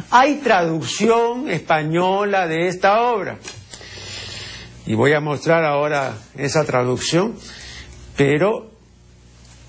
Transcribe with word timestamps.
Hay 0.10 0.36
traducción 0.36 1.50
española 1.50 2.48
de 2.48 2.68
esta 2.68 3.02
obra. 3.02 3.38
Y 4.86 4.96
voy 4.96 5.14
a 5.14 5.20
mostrar 5.20 5.64
ahora 5.64 6.18
esa 6.36 6.66
traducción, 6.66 7.36
pero 8.18 8.72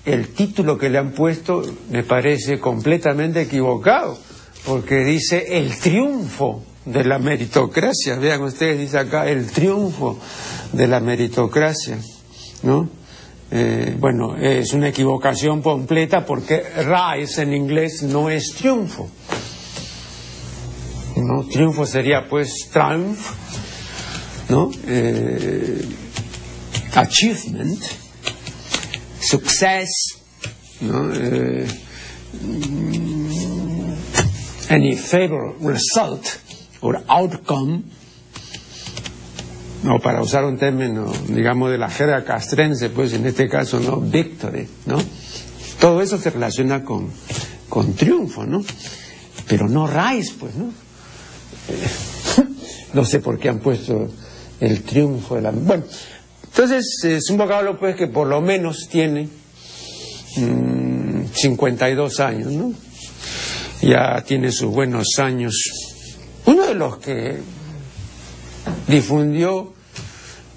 el 0.05 0.29
título 0.29 0.77
que 0.77 0.89
le 0.89 0.97
han 0.97 1.11
puesto 1.11 1.61
me 1.89 2.03
parece 2.03 2.59
completamente 2.59 3.41
equivocado, 3.41 4.17
porque 4.65 5.03
dice 5.03 5.57
el 5.57 5.79
triunfo 5.79 6.63
de 6.85 7.03
la 7.03 7.19
meritocracia. 7.19 8.15
Vean 8.17 8.41
ustedes, 8.43 8.79
dice 8.79 8.97
acá 8.97 9.29
el 9.29 9.51
triunfo 9.51 10.19
de 10.73 10.87
la 10.87 10.99
meritocracia, 10.99 11.97
¿no? 12.63 12.89
Eh, 13.51 13.95
bueno, 13.99 14.35
es 14.35 14.73
una 14.73 14.89
equivocación 14.89 15.61
completa 15.61 16.25
porque 16.25 16.63
rise 16.77 17.43
en 17.43 17.53
inglés 17.53 18.01
no 18.01 18.29
es 18.29 18.53
triunfo. 18.55 19.09
¿No? 21.23 21.45
Triunfo 21.45 21.85
sería 21.85 22.27
pues 22.29 22.69
triumph, 22.71 23.19
¿no? 24.49 24.71
Eh, 24.87 25.85
achievement, 26.95 27.79
success, 29.19 29.89
¿no? 30.81 31.11
Eh, 31.13 31.67
any 34.69 34.95
favorable 34.95 35.55
result 35.59 36.25
or 36.81 37.03
outcome, 37.07 37.83
no, 39.83 39.99
para 39.99 40.21
usar 40.21 40.45
un 40.45 40.57
término, 40.57 41.11
digamos, 41.27 41.69
de 41.69 41.77
la 41.77 41.89
jerga 41.89 42.23
castrense, 42.23 42.89
pues 42.89 43.13
en 43.13 43.25
este 43.25 43.49
caso, 43.49 43.81
¿no? 43.81 43.99
Victory, 43.99 44.67
¿no? 44.85 44.97
Todo 45.79 46.01
eso 46.01 46.17
se 46.17 46.29
relaciona 46.29 46.85
con, 46.85 47.09
con 47.67 47.93
triunfo, 47.93 48.45
¿no? 48.45 48.63
Pero 49.47 49.67
no 49.67 49.85
rise, 49.85 50.35
pues, 50.39 50.55
¿no? 50.55 50.71
no 52.93 53.05
sé 53.05 53.19
por 53.19 53.39
qué 53.39 53.49
han 53.49 53.59
puesto 53.59 54.09
el 54.59 54.83
triunfo 54.83 55.35
de 55.35 55.41
la... 55.41 55.51
Bueno, 55.51 55.83
entonces 56.45 57.03
es 57.03 57.29
un 57.29 57.37
vocablo 57.37 57.77
pues 57.79 57.95
que 57.95 58.07
por 58.07 58.27
lo 58.27 58.41
menos 58.41 58.87
tiene 58.89 59.27
52 61.33 62.19
años, 62.19 62.51
¿no? 62.51 62.73
Ya 63.81 64.23
tiene 64.25 64.51
sus 64.51 64.71
buenos 64.71 65.19
años. 65.19 65.53
Uno 66.45 66.65
de 66.65 66.73
los 66.75 66.97
que 66.97 67.39
difundió 68.87 69.73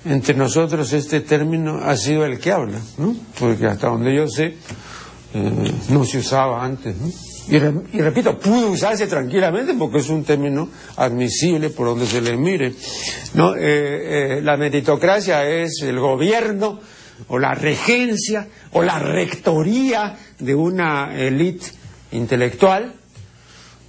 entre 0.05 0.35
nosotros 0.35 0.93
este 0.93 1.21
término 1.21 1.81
ha 1.83 1.97
sido 1.97 2.25
el 2.25 2.39
que 2.39 2.53
habla, 2.53 2.81
¿no? 2.99 3.17
Porque 3.39 3.67
hasta 3.67 3.89
donde 3.89 4.15
yo 4.15 4.29
sé 4.29 4.57
eh, 5.35 5.73
no 5.89 6.05
se 6.05 6.19
usaba 6.19 6.65
antes, 6.65 6.97
¿no? 6.97 7.11
Y, 7.49 7.59
repito, 7.59 8.39
puede 8.39 8.65
usarse 8.65 9.07
tranquilamente 9.07 9.75
porque 9.75 9.99
es 9.99 10.09
un 10.09 10.25
término 10.25 10.69
admisible 10.97 11.71
por 11.71 11.87
donde 11.87 12.07
se 12.07 12.21
le 12.21 12.37
mire. 12.37 12.73
¿no? 13.35 13.55
Eh, 13.55 14.39
eh, 14.39 14.41
la 14.43 14.57
meritocracia 14.57 15.49
es 15.49 15.83
el 15.83 16.01
gobierno 16.01 16.81
o 17.29 17.39
la 17.39 17.55
regencia 17.55 18.49
o 18.73 18.83
la 18.83 18.99
rectoría 18.99 20.17
de 20.39 20.55
una 20.55 21.17
élite 21.17 21.67
intelectual, 22.13 22.93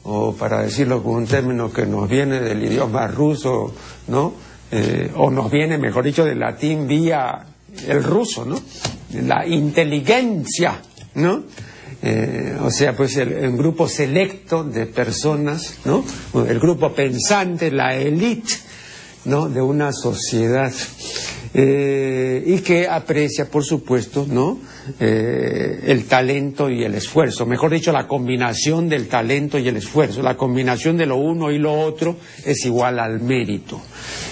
o 0.03 0.33
para 0.33 0.61
decirlo 0.61 1.03
con 1.03 1.15
un 1.15 1.27
término 1.27 1.71
que 1.71 1.85
nos 1.85 2.07
viene 2.09 2.39
del 2.39 2.63
idioma 2.63 3.07
ruso, 3.07 3.73
¿no? 4.07 4.33
Eh, 4.71 5.11
o 5.15 5.29
nos 5.29 5.51
viene, 5.51 5.77
mejor 5.77 6.03
dicho, 6.05 6.23
del 6.23 6.39
latín 6.39 6.87
vía 6.87 7.45
el 7.87 8.03
ruso, 8.03 8.45
¿no? 8.45 8.59
La 9.25 9.45
inteligencia, 9.45 10.81
¿no? 11.15 11.43
Eh, 12.01 12.55
o 12.61 12.69
sea, 12.69 12.95
pues 12.95 13.17
el, 13.17 13.57
grupo 13.57 13.87
selecto 13.87 14.63
de 14.63 14.85
personas, 14.85 15.79
¿no? 15.85 16.03
El 16.47 16.59
grupo 16.59 16.93
pensante, 16.93 17.71
la 17.71 17.95
élite, 17.95 18.53
¿no? 19.25 19.49
De 19.49 19.61
una 19.61 19.91
sociedad. 19.91 20.71
Eh, 21.53 22.43
y 22.45 22.59
que 22.59 22.87
aprecia, 22.87 23.49
por 23.49 23.63
supuesto, 23.63 24.27
¿no? 24.29 24.59
Eh, 24.99 25.83
el 25.87 26.05
talento 26.05 26.69
y 26.69 26.83
el 26.83 26.93
esfuerzo. 26.93 27.45
Mejor 27.45 27.71
dicho, 27.71 27.91
la 27.91 28.07
combinación 28.07 28.87
del 28.87 29.07
talento 29.07 29.57
y 29.57 29.67
el 29.67 29.77
esfuerzo. 29.77 30.21
La 30.21 30.37
combinación 30.37 30.97
de 30.97 31.07
lo 31.07 31.17
uno 31.17 31.51
y 31.51 31.57
lo 31.57 31.73
otro 31.73 32.17
es 32.45 32.63
igual 32.65 32.99
al 32.99 33.21
mérito. 33.21 33.81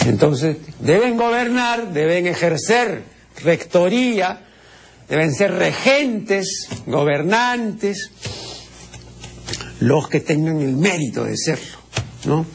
Entonces, 0.05 0.57
deben 0.79 1.17
gobernar, 1.17 1.91
deben 1.91 2.27
ejercer 2.27 3.03
rectoría, 3.43 4.41
deben 5.07 5.33
ser 5.33 5.53
regentes, 5.53 6.67
gobernantes, 6.85 8.11
los 9.81 10.07
que 10.07 10.19
tengan 10.19 10.61
el 10.61 10.75
mérito 10.75 11.23
de 11.23 11.37
serlo, 11.37 11.77
¿no? 12.25 12.45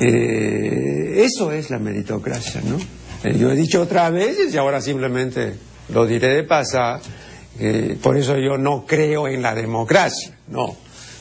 Eh, 0.00 1.22
eso 1.24 1.52
es 1.52 1.70
la 1.70 1.78
meritocracia, 1.78 2.60
¿no? 2.62 2.78
Eh, 3.24 3.36
yo 3.38 3.50
he 3.50 3.56
dicho 3.56 3.82
otras 3.82 4.12
veces 4.12 4.52
y 4.54 4.58
ahora 4.58 4.80
simplemente 4.80 5.54
lo 5.88 6.06
diré 6.06 6.28
de 6.28 6.44
pasada, 6.44 7.00
por 8.02 8.16
eso 8.16 8.36
yo 8.36 8.58
no 8.58 8.84
creo 8.84 9.28
en 9.28 9.40
la 9.40 9.54
democracia, 9.54 10.36
no. 10.48 10.76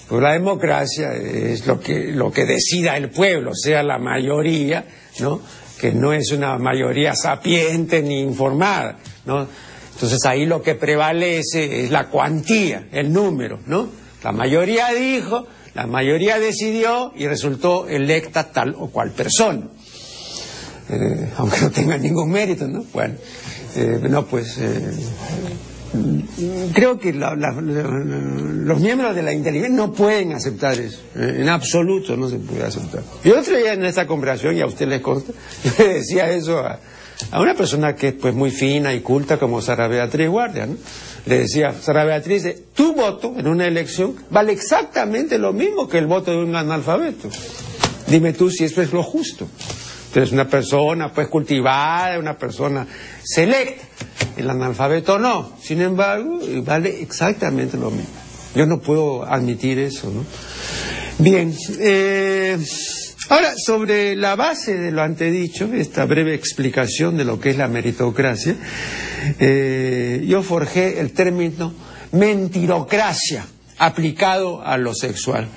Porque 0.07 0.23
la 0.23 0.33
democracia 0.33 1.13
es 1.13 1.65
lo 1.65 1.79
que, 1.79 2.11
lo 2.11 2.31
que 2.31 2.45
decida 2.45 2.97
el 2.97 3.09
pueblo, 3.09 3.51
sea 3.55 3.83
la 3.83 3.97
mayoría, 3.97 4.85
¿no? 5.19 5.41
Que 5.79 5.91
no 5.91 6.13
es 6.13 6.31
una 6.31 6.57
mayoría 6.57 7.15
sapiente 7.15 8.01
ni 8.01 8.21
informada, 8.21 8.97
¿no? 9.25 9.47
Entonces 9.93 10.19
ahí 10.25 10.45
lo 10.45 10.61
que 10.61 10.75
prevalece 10.75 11.83
es 11.83 11.91
la 11.91 12.09
cuantía, 12.09 12.87
el 12.91 13.13
número, 13.13 13.59
¿no? 13.67 13.87
La 14.23 14.31
mayoría 14.31 14.91
dijo, 14.93 15.47
la 15.75 15.87
mayoría 15.87 16.39
decidió 16.39 17.11
y 17.15 17.27
resultó 17.27 17.87
electa 17.87 18.51
tal 18.51 18.75
o 18.77 18.87
cual 18.87 19.11
persona. 19.11 19.67
Eh, 20.89 21.29
aunque 21.37 21.61
no 21.61 21.71
tenga 21.71 21.97
ningún 21.97 22.29
mérito, 22.31 22.67
¿no? 22.67 22.83
Bueno, 22.93 23.15
eh, 23.75 23.99
no, 24.09 24.25
pues 24.25 24.57
eh, 24.59 24.91
creo 26.73 26.99
que 26.99 27.13
los 27.13 28.79
miembros 28.79 29.15
de 29.15 29.23
la 29.23 29.33
inteligencia 29.33 29.75
no 29.75 29.93
pueden 29.93 30.33
aceptar 30.33 30.77
eso, 30.79 30.99
en 31.15 31.47
absoluto 31.49 32.17
no 32.17 32.29
se 32.29 32.37
puede 32.37 32.63
aceptar. 32.63 33.01
Y 33.23 33.29
otro 33.31 33.57
día 33.57 33.73
en 33.73 33.85
esta 33.85 34.05
conversación, 34.05 34.57
y 34.57 34.61
a 34.61 34.65
usted 34.65 34.87
le 34.87 35.01
consta, 35.01 35.33
le 35.79 35.93
decía 35.95 36.29
eso 36.31 36.59
a, 36.59 36.79
una 37.33 37.55
persona 37.55 37.95
que 37.95 38.09
es 38.09 38.13
pues 38.13 38.33
muy 38.33 38.51
fina 38.51 38.93
y 38.93 39.01
culta 39.01 39.37
como 39.37 39.61
Sara 39.61 39.87
Beatriz 39.87 40.29
Guardia, 40.29 40.65
¿no? 40.65 40.75
Le 41.25 41.39
decía, 41.39 41.73
Sara 41.79 42.03
Beatriz, 42.03 42.45
tu 42.73 42.93
voto 42.93 43.33
en 43.37 43.47
una 43.47 43.65
elección 43.65 44.15
vale 44.29 44.51
exactamente 44.51 45.37
lo 45.37 45.53
mismo 45.53 45.87
que 45.87 45.97
el 45.97 46.07
voto 46.07 46.31
de 46.31 46.37
un 46.37 46.55
analfabeto. 46.55 47.29
Dime 48.07 48.33
tú 48.33 48.49
si 48.49 48.65
eso 48.65 48.81
es 48.81 48.91
lo 48.91 49.03
justo. 49.03 49.47
Entonces, 50.07 50.33
una 50.33 50.47
persona 50.47 51.11
pues 51.11 51.27
cultivada, 51.27 52.19
una 52.19 52.37
persona 52.37 52.85
selecta. 53.23 53.83
El 54.37 54.49
analfabeto 54.49 55.17
no. 55.17 55.53
Sin 55.61 55.81
embargo, 55.81 56.39
vale 56.63 57.01
exactamente 57.01 57.77
lo 57.77 57.89
mismo. 57.89 58.13
Yo 58.53 58.65
no 58.65 58.79
puedo 58.79 59.25
admitir 59.25 59.79
eso, 59.79 60.11
¿no? 60.11 60.23
Bien, 61.17 61.55
eh, 61.79 62.57
ahora 63.33 63.53
sobre 63.57 64.15
la 64.15 64.35
base 64.35 64.77
de 64.77 64.91
lo 64.91 65.01
antedicho, 65.01 65.73
esta 65.73 66.05
breve 66.05 66.35
explicación 66.35 67.17
de 67.17 67.25
lo 67.25 67.39
que 67.39 67.49
es 67.49 67.57
la 67.57 67.67
meritocracia, 67.67 68.55
eh, 69.39 70.23
yo 70.27 70.43
forjé 70.43 70.99
el 70.99 71.13
término 71.13 71.73
mentirocracia 72.11 73.45
aplicado 73.79 74.61
a 74.61 74.77
lo 74.77 74.93
sexual. 74.93 75.47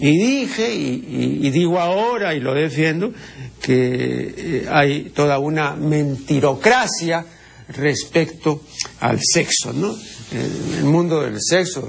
Y 0.00 0.10
dije, 0.10 0.74
y, 0.74 1.50
digo 1.50 1.80
ahora, 1.80 2.34
y 2.34 2.40
lo 2.40 2.54
defiendo, 2.54 3.12
que 3.60 4.34
eh, 4.36 4.66
hay 4.70 5.10
toda 5.10 5.38
una 5.38 5.74
mentirocracia 5.74 7.24
respecto 7.68 8.62
al 9.00 9.20
sexo, 9.22 9.72
¿no? 9.72 9.94
El, 10.32 10.84
mundo 10.84 11.22
del 11.22 11.40
sexo 11.40 11.88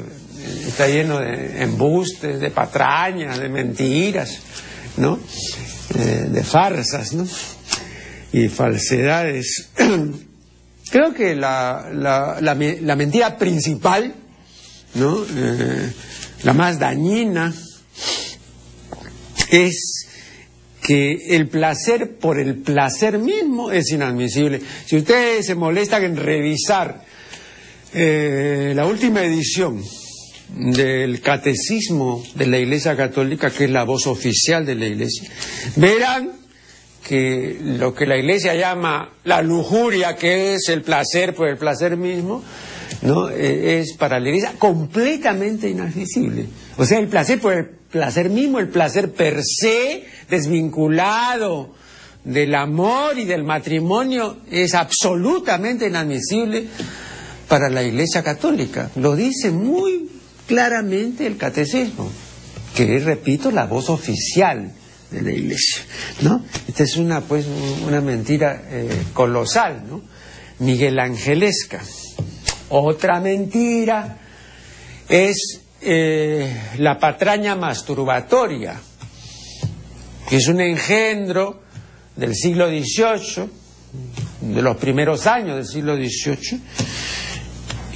está 0.67 0.87
lleno 0.87 1.19
de 1.19 1.61
embustes, 1.61 2.39
de 2.39 2.49
patrañas, 2.49 3.37
de 3.39 3.49
mentiras, 3.49 4.39
¿no? 4.97 5.19
Eh, 5.95 6.27
de 6.31 6.43
farsas, 6.43 7.13
¿no? 7.13 7.27
Y 8.31 8.47
falsedades. 8.47 9.69
Creo 10.91 11.13
que 11.13 11.35
la, 11.35 11.89
la, 11.93 12.95
mentira 12.95 13.37
principal, 13.37 14.13
¿no? 14.95 15.23
la 16.43 16.53
más 16.53 16.79
dañina, 16.79 17.53
es 19.51 20.07
que 20.81 21.35
el 21.35 21.47
placer 21.47 22.17
por 22.17 22.39
el 22.39 22.55
placer 22.55 23.19
mismo 23.19 23.71
es 23.71 23.91
inadmisible. 23.91 24.61
Si 24.85 24.97
ustedes 24.97 25.45
se 25.45 25.55
molestan 25.55 26.03
en 26.03 26.17
revisar 26.17 27.03
eh, 27.93 28.73
la 28.75 28.85
última 28.85 29.23
edición 29.23 29.83
del 30.55 31.21
catecismo 31.21 32.23
de 32.35 32.47
la 32.47 32.57
Iglesia 32.57 32.95
Católica, 32.95 33.49
que 33.49 33.65
es 33.65 33.69
la 33.69 33.83
voz 33.83 34.07
oficial 34.07 34.65
de 34.65 34.75
la 34.75 34.87
Iglesia, 34.87 35.29
verán 35.75 36.31
que 37.07 37.57
lo 37.61 37.93
que 37.93 38.05
la 38.05 38.17
Iglesia 38.17 38.55
llama 38.55 39.09
la 39.23 39.41
lujuria, 39.41 40.15
que 40.15 40.53
es 40.53 40.69
el 40.69 40.81
placer 40.81 41.33
por 41.33 41.47
el 41.47 41.57
placer 41.57 41.97
mismo, 41.97 42.43
¿no? 43.01 43.29
Eh, 43.29 43.79
es 43.79 43.93
para 43.93 44.19
la 44.19 44.29
Iglesia 44.29 44.53
completamente 44.57 45.69
inadmisible. 45.69 46.45
O 46.77 46.85
sea, 46.85 46.99
el 46.99 47.07
placer 47.07 47.39
por 47.39 47.53
el 47.53 47.65
placer 47.65 48.29
mismo, 48.29 48.59
el 48.59 48.69
placer 48.69 49.11
per 49.11 49.41
se, 49.43 50.05
desvinculado 50.29 51.73
del 52.23 52.53
amor 52.53 53.17
y 53.17 53.25
del 53.25 53.43
matrimonio, 53.43 54.37
es 54.51 54.75
absolutamente 54.75 55.87
inadmisible 55.87 56.67
para 57.47 57.69
la 57.69 57.81
Iglesia 57.81 58.23
Católica. 58.23 58.91
Lo 58.95 59.15
dice 59.15 59.51
muy 59.51 60.18
claramente 60.49 61.27
el 61.27 61.37
catecismo, 61.37 62.09
que 62.75 62.97
repito, 62.97 63.51
la 63.51 63.67
voz 63.67 63.91
oficial 63.91 64.73
de 65.11 65.21
la 65.21 65.31
Iglesia, 65.31 65.83
¿no? 66.21 66.43
Esta 66.67 66.83
es 66.83 66.97
una, 66.97 67.21
pues, 67.21 67.45
una 67.85 68.01
mentira 68.01 68.63
eh, 68.67 68.89
colosal, 69.13 69.83
¿no? 69.87 70.01
Miguel 70.57 70.97
Angelesca. 70.99 71.81
Otra 72.69 73.19
mentira 73.21 74.17
es 75.07 75.61
eh, 75.81 76.51
la 76.79 76.97
patraña 76.97 77.55
masturbatoria, 77.55 78.73
que 80.27 80.35
es 80.35 80.47
un 80.47 80.61
engendro 80.61 81.61
del 82.15 82.33
siglo 82.33 82.67
XVIII, 82.69 83.49
de 84.41 84.61
los 84.63 84.77
primeros 84.77 85.27
años 85.27 85.57
del 85.57 85.67
siglo 85.67 85.95
XVIII, 85.95 86.61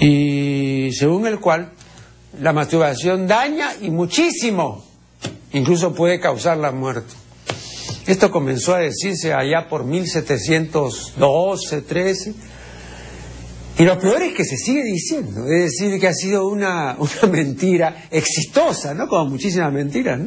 y 0.02 0.92
según 0.94 1.26
el 1.26 1.40
cual 1.40 1.72
la 2.42 2.54
masturbación 2.54 3.28
daña 3.28 3.72
y 3.82 3.90
muchísimo, 3.90 4.84
incluso 5.52 5.94
puede 5.94 6.20
causar 6.20 6.58
la 6.58 6.72
muerte. 6.72 7.14
Esto 8.08 8.32
comenzó 8.32 8.76
a 8.76 8.80
decirse 8.80 9.34
allá 9.34 9.68
por 9.70 9.86
1712, 9.86 11.82
13, 11.82 12.34
y 13.80 13.84
lo 13.84 13.98
peor 13.98 14.22
es 14.22 14.34
que 14.34 14.46
se 14.46 14.58
sigue 14.58 14.84
diciendo, 14.84 15.46
es 15.46 15.72
decir, 15.72 16.00
que 16.00 16.08
ha 16.08 16.14
sido 16.14 16.48
una, 16.48 16.96
mentira 17.32 18.08
exitosa, 18.12 18.94
¿no? 18.94 19.08
Como 19.08 19.32
muchísimas 19.32 19.74
mentiras. 19.74 20.20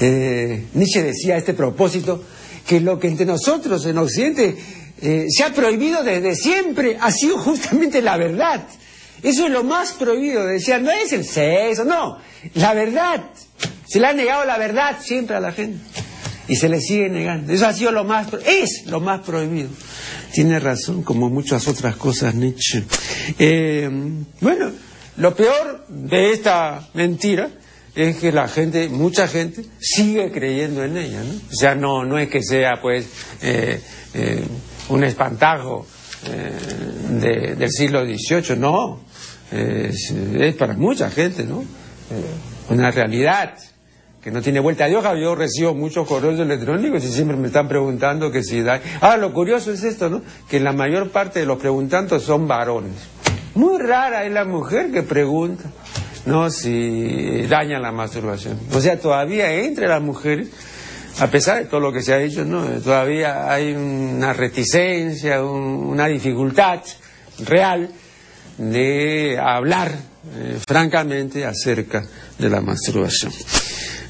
Eh, 0.00 0.66
Nietzsche 0.72 1.02
decía 1.02 1.34
a 1.34 1.38
este 1.38 1.52
propósito 1.52 2.22
que 2.66 2.80
lo 2.80 2.98
que 2.98 3.08
entre 3.08 3.26
nosotros 3.26 3.84
en 3.84 3.98
Occidente 3.98 4.56
eh, 5.02 5.26
se 5.28 5.44
ha 5.44 5.52
prohibido 5.52 6.02
desde 6.02 6.34
siempre 6.34 6.96
ha 6.98 7.10
sido 7.10 7.36
justamente 7.44 8.00
la 8.00 8.16
verdad. 8.16 8.66
Eso 9.24 9.46
es 9.46 9.50
lo 9.50 9.64
más 9.64 9.92
prohibido, 9.92 10.46
decía, 10.46 10.78
no 10.78 10.90
es 10.90 11.12
el 11.12 11.24
sexo, 11.24 11.84
no, 11.84 12.18
la 12.54 12.74
verdad. 12.74 13.24
Se 13.88 13.98
le 13.98 14.06
ha 14.06 14.12
negado 14.12 14.44
la 14.44 14.58
verdad 14.58 14.98
siempre 15.00 15.34
a 15.34 15.40
la 15.40 15.50
gente 15.50 15.78
y 16.48 16.56
se 16.56 16.68
le 16.68 16.80
sigue 16.80 17.08
negando. 17.08 17.52
Eso 17.52 17.66
ha 17.66 17.72
sido 17.72 17.90
lo 17.90 18.04
más, 18.04 18.28
es 18.46 18.86
lo 18.86 19.00
más 19.00 19.20
prohibido. 19.22 19.70
Tiene 20.32 20.58
razón, 20.58 21.02
como 21.02 21.30
muchas 21.30 21.68
otras 21.68 21.96
cosas 21.96 22.34
Nietzsche. 22.34 22.84
Eh, 23.38 23.88
bueno, 24.40 24.70
lo 25.16 25.34
peor 25.34 25.86
de 25.88 26.32
esta 26.32 26.88
mentira 26.94 27.48
es 27.94 28.16
que 28.16 28.32
la 28.32 28.48
gente, 28.48 28.88
mucha 28.88 29.28
gente, 29.28 29.64
sigue 29.80 30.30
creyendo 30.32 30.82
en 30.84 30.96
ella, 30.96 31.22
¿no? 31.22 31.34
O 31.50 31.54
sea, 31.54 31.74
no, 31.74 32.04
no 32.04 32.18
es 32.18 32.28
que 32.28 32.42
sea, 32.42 32.80
pues, 32.82 33.06
eh, 33.40 33.80
eh, 34.14 34.44
un 34.88 35.04
espantajo 35.04 35.86
del 36.24 37.70
siglo 37.70 38.02
XVIII, 38.04 38.56
no. 38.56 39.00
Es, 39.54 40.54
para 40.56 40.74
mucha 40.74 41.10
gente, 41.10 41.44
¿no? 41.44 41.64
una 42.68 42.90
realidad 42.90 43.54
que 44.24 44.30
no 44.30 44.40
tiene 44.40 44.58
vuelta 44.58 44.88
de 44.88 44.96
hoja. 44.96 45.14
Yo 45.14 45.34
recibo 45.34 45.74
muchos 45.74 46.08
correos 46.08 46.40
electrónicos 46.40 47.04
y 47.04 47.12
siempre 47.12 47.36
me 47.36 47.48
están 47.48 47.68
preguntando 47.68 48.30
que 48.30 48.42
si 48.42 48.62
da. 48.62 48.80
Ah, 49.02 49.18
lo 49.18 49.34
curioso 49.34 49.70
es 49.70 49.84
esto, 49.84 50.08
¿no? 50.08 50.22
Que 50.48 50.60
la 50.60 50.72
mayor 50.72 51.10
parte 51.10 51.40
de 51.40 51.46
los 51.46 51.58
preguntantes 51.58 52.22
son 52.22 52.48
varones. 52.48 52.94
Muy 53.54 53.78
rara 53.78 54.24
es 54.24 54.32
la 54.32 54.46
mujer 54.46 54.90
que 54.90 55.02
pregunta, 55.02 55.64
¿no? 56.24 56.48
Si 56.48 57.42
daña 57.48 57.78
la 57.78 57.92
masturbación. 57.92 58.58
O 58.72 58.80
sea, 58.80 58.98
todavía 58.98 59.52
entre 59.52 59.86
las 59.88 60.00
mujeres, 60.00 60.48
a 61.20 61.26
pesar 61.26 61.58
de 61.58 61.66
todo 61.66 61.80
lo 61.80 61.92
que 61.92 62.00
se 62.00 62.14
ha 62.14 62.18
dicho, 62.18 62.46
¿no? 62.46 62.64
Todavía 62.80 63.52
hay 63.52 63.74
una 63.74 64.32
reticencia, 64.32 65.44
una 65.44 66.06
dificultad 66.06 66.80
real 67.44 67.90
de 68.58 69.38
hablar 69.38 69.92
eh, 70.36 70.58
francamente 70.66 71.44
acerca 71.44 72.04
de 72.38 72.48
la 72.48 72.60
masturbación. 72.60 73.32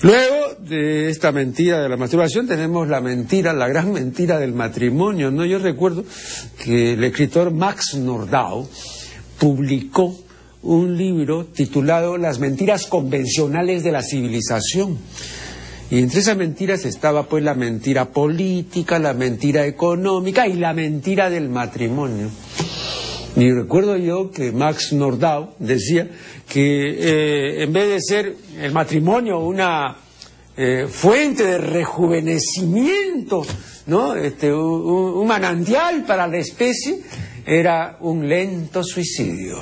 Luego 0.03 0.55
de 0.59 1.09
esta 1.09 1.33
mentira 1.33 1.81
de 1.81 1.89
la 1.89 1.97
masturbación 1.97 2.47
tenemos 2.47 2.89
la 2.89 3.01
mentira, 3.01 3.53
la 3.53 3.69
gran 3.69 3.93
mentira 3.93 4.39
del 4.39 4.53
matrimonio. 4.53 5.31
¿no? 5.31 5.47
Yo 5.47 5.59
recuerdo 5.59 6.05
que 6.63 6.93
el 6.93 7.05
escritor 7.05 7.51
Max 7.51 7.95
Nordau 7.95 8.69
publicó 9.39 10.15
un 10.63 10.97
libro 10.97 11.47
titulado 11.47 12.17
Las 12.17 12.39
mentiras 12.39 12.87
convencionales 12.87 13.83
de 13.83 13.93
la 13.93 14.03
civilización. 14.03 14.99
Y 15.91 15.99
entre 15.99 16.21
esas 16.21 16.37
mentiras 16.37 16.85
estaba 16.85 17.27
pues 17.27 17.45
la 17.45 17.55
mentira 17.55 18.07
política, 18.07 18.99
la 18.99 19.15
mentira 19.15 19.67
económica 19.67 20.47
y 20.47 20.55
la 20.55 20.73
mentira 20.73 21.31
del 21.31 21.49
matrimonio. 21.49 22.31
Y 23.37 23.51
recuerdo 23.51 23.97
yo 23.97 24.31
que 24.31 24.53
Max 24.53 24.93
Nordau 24.93 25.55
decía 25.59 26.09
que 26.49 26.61
eh, 26.61 27.63
en 27.65 27.73
vez 27.73 27.89
de 27.89 28.01
ser 28.01 28.37
el 28.61 28.73
matrimonio 28.73 29.41
una 29.41 29.97
eh, 30.57 30.87
fuente 30.89 31.43
de 31.43 31.59
rejuvenecimiento, 31.59 33.45
¿no? 33.87 34.15
Este, 34.15 34.53
un, 34.53 35.27
manantial 35.27 36.05
para 36.05 36.29
la 36.29 36.39
especie, 36.39 37.01
era 37.45 37.97
un 38.01 38.29
lento 38.29 38.85
suicidio. 38.85 39.59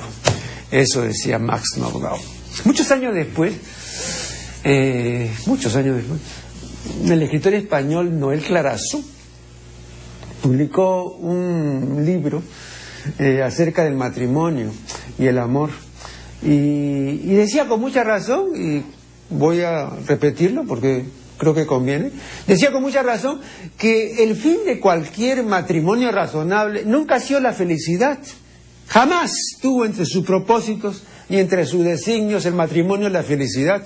Eso 0.69 1.01
decía 1.01 1.39
Max 1.39 1.77
Nordau. 1.77 2.19
Muchos 2.65 2.91
años 2.91 3.15
después, 3.15 3.53
eh, 4.63 5.31
muchos 5.47 5.75
años 5.75 5.95
después, 5.95 6.19
el 7.09 7.23
escritor 7.23 7.55
español 7.55 8.19
Noel 8.19 8.41
Clarazú 8.41 9.03
publicó 10.43 11.15
un 11.15 12.03
libro 12.05 12.43
eh, 13.19 13.41
acerca 13.43 13.83
del 13.83 13.95
matrimonio 13.95 14.71
y 15.19 15.27
el 15.27 15.37
amor. 15.37 15.69
Y, 16.41 17.35
decía 17.35 17.67
con 17.67 17.79
mucha 17.79 18.03
razón, 18.03 18.49
y 18.55 18.83
voy 19.29 19.61
a 19.61 19.89
repetirlo 20.07 20.65
porque 20.65 21.05
creo 21.37 21.53
que 21.53 21.65
conviene, 21.65 22.11
decía 22.47 22.71
con 22.71 22.81
mucha 22.81 23.03
razón 23.03 23.39
que 23.77 24.23
el 24.23 24.35
fin 24.35 24.57
de 24.65 24.79
cualquier 24.79 25.43
matrimonio 25.43 26.11
razonable 26.11 26.83
nunca 26.85 27.15
ha 27.15 27.19
sido 27.19 27.39
la 27.39 27.53
felicidad. 27.53 28.19
Jamás 28.87 29.33
tuvo 29.61 29.85
entre 29.85 30.05
sus 30.05 30.25
propósitos 30.25 31.03
y 31.29 31.37
entre 31.37 31.65
sus 31.65 31.83
designios 31.83 32.45
el 32.45 32.53
matrimonio 32.53 33.09
la 33.09 33.23
felicidad. 33.23 33.85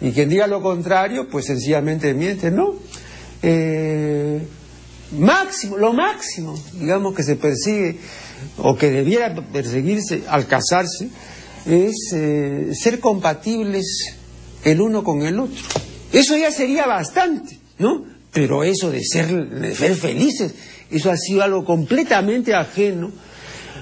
Y 0.00 0.12
quien 0.12 0.28
diga 0.28 0.46
lo 0.46 0.62
contrario, 0.62 1.28
pues 1.28 1.46
sencillamente 1.46 2.14
miente, 2.14 2.50
¿no? 2.50 2.74
Eh, 3.42 4.40
máximo, 5.18 5.76
lo 5.76 5.92
máximo, 5.92 6.54
digamos, 6.74 7.14
que 7.14 7.22
se 7.22 7.36
persigue 7.36 7.98
o 8.58 8.76
que 8.76 8.90
debiera 8.90 9.34
perseguirse 9.34 10.22
al 10.28 10.46
casarse, 10.46 11.08
es 11.66 12.12
eh, 12.14 12.72
ser 12.74 13.00
compatibles 13.00 14.16
el 14.64 14.80
uno 14.80 15.02
con 15.04 15.22
el 15.22 15.38
otro. 15.38 15.62
Eso 16.12 16.36
ya 16.36 16.50
sería 16.50 16.86
bastante, 16.86 17.58
¿no? 17.78 18.04
Pero 18.32 18.64
eso 18.64 18.90
de 18.90 19.02
ser, 19.02 19.48
de 19.48 19.74
ser 19.74 19.94
felices, 19.94 20.54
eso 20.90 21.10
ha 21.10 21.16
sido 21.16 21.42
algo 21.42 21.64
completamente 21.64 22.54
ajeno 22.54 23.10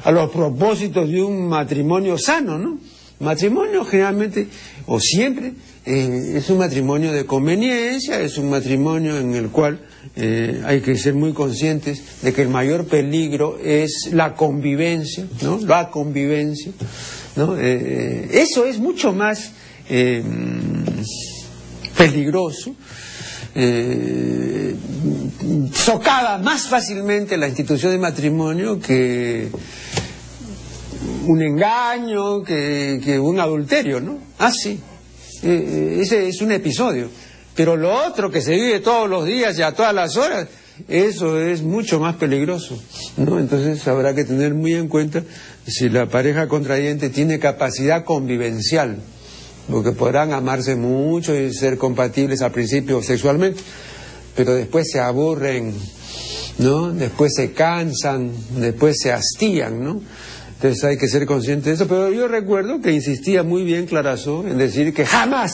a 0.05 0.11
los 0.11 0.31
propósitos 0.31 1.09
de 1.09 1.23
un 1.23 1.49
matrimonio 1.49 2.17
sano, 2.19 2.59
¿no? 2.59 2.79
Matrimonio 3.21 3.85
generalmente 3.85 4.49
o 4.87 4.99
siempre 4.99 5.53
eh, 5.85 6.35
es 6.37 6.49
un 6.49 6.59
matrimonio 6.59 7.13
de 7.13 7.27
conveniencia, 7.27 8.21
es 8.21 8.39
un 8.39 8.49
matrimonio 8.49 9.19
en 9.19 9.35
el 9.35 9.51
cual 9.51 9.79
eh, 10.17 10.63
hay 10.65 10.81
que 10.81 10.97
ser 10.97 11.15
muy 11.15 11.33
conscientes 11.33 12.23
de 12.23 12.33
que 12.33 12.43
el 12.43 12.49
mayor 12.49 12.87
peligro 12.87 13.59
es 13.63 14.11
la 14.13 14.35
convivencia, 14.35 15.27
¿no? 15.43 15.59
La 15.59 15.91
convivencia, 15.91 16.73
¿no? 17.37 17.57
Eh, 17.59 18.29
eso 18.33 18.65
es 18.65 18.79
mucho 18.79 19.13
más 19.13 19.53
peligroso 21.97 22.77
socava 25.73 26.39
más 26.39 26.69
fácilmente 26.69 27.37
la 27.37 27.49
institución 27.49 27.93
de 27.93 27.99
matrimonio 27.99 28.79
que 28.79 29.49
un 31.27 31.43
engaño, 31.43 32.43
que, 32.43 33.19
un 33.21 33.41
adulterio, 33.41 34.01
¿no? 34.01 34.19
Ah, 34.39 34.53
sí. 34.53 34.79
Eh, 35.43 35.49
eh, 35.49 35.99
ese 36.01 36.29
es 36.29 36.41
un 36.43 36.53
episodio. 36.53 37.09
Pero 37.61 37.77
lo 37.77 37.95
otro 38.07 38.31
que 38.31 38.41
se 38.41 38.53
vive 38.53 38.81
todos 38.81 39.07
los 39.07 39.27
días 39.27 39.59
y 39.59 39.61
a 39.61 39.73
todas 39.73 39.95
las 39.95 40.17
horas, 40.17 40.49
eso 40.89 41.39
es 41.39 41.61
mucho 41.61 42.01
más 42.01 42.17
peligroso, 42.17 42.83
¿no? 43.19 43.39
Entonces 43.39 43.87
habrá 43.87 44.15
que 44.15 44.25
tener 44.25 44.55
muy 44.55 44.73
en 44.73 44.89
cuenta 44.89 45.23
si 45.67 45.91
la 45.91 46.07
pareja 46.07 46.49
contrayente 46.49 47.11
tiene 47.11 47.39
capacidad 47.39 48.03
convivencial, 48.03 48.97
porque 49.71 49.93
podrán 49.93 50.33
amarse 50.33 50.75
mucho 50.75 51.39
y 51.39 51.53
ser 51.53 51.77
compatibles 51.77 52.41
al 52.41 52.51
principio 52.51 53.03
sexualmente, 53.03 53.61
pero 54.35 54.55
después 54.55 54.91
se 54.91 54.99
aburren, 54.99 55.75
¿no? 56.57 56.91
Después 56.93 57.35
se 57.37 57.53
cansan, 57.53 58.31
después 58.57 58.97
se 59.03 59.13
hastían, 59.13 59.85
¿no? 59.85 60.01
Entonces 60.55 60.83
hay 60.83 60.97
que 60.97 61.09
ser 61.09 61.27
consciente 61.27 61.69
de 61.69 61.75
eso, 61.75 61.87
pero 61.87 62.11
yo 62.11 62.27
recuerdo 62.27 62.81
que 62.81 62.91
insistía 62.91 63.43
muy 63.43 63.65
bien 63.65 63.85
Clarazó 63.85 64.49
en 64.49 64.57
decir 64.57 64.95
que 64.95 65.05
jamás 65.05 65.53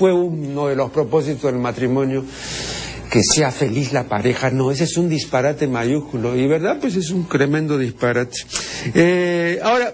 fue 0.00 0.14
uno 0.14 0.68
de 0.68 0.76
los 0.76 0.90
propósitos 0.90 1.52
del 1.52 1.60
matrimonio 1.60 2.24
que 3.10 3.20
sea 3.22 3.50
feliz 3.50 3.92
la 3.92 4.04
pareja, 4.04 4.50
no, 4.50 4.70
ese 4.70 4.84
es 4.84 4.96
un 4.96 5.10
disparate 5.10 5.66
mayúsculo, 5.66 6.34
y 6.34 6.46
verdad, 6.46 6.78
pues 6.80 6.96
es 6.96 7.10
un 7.10 7.28
tremendo 7.28 7.76
disparate. 7.76 8.38
Eh, 8.94 9.60
ahora, 9.62 9.92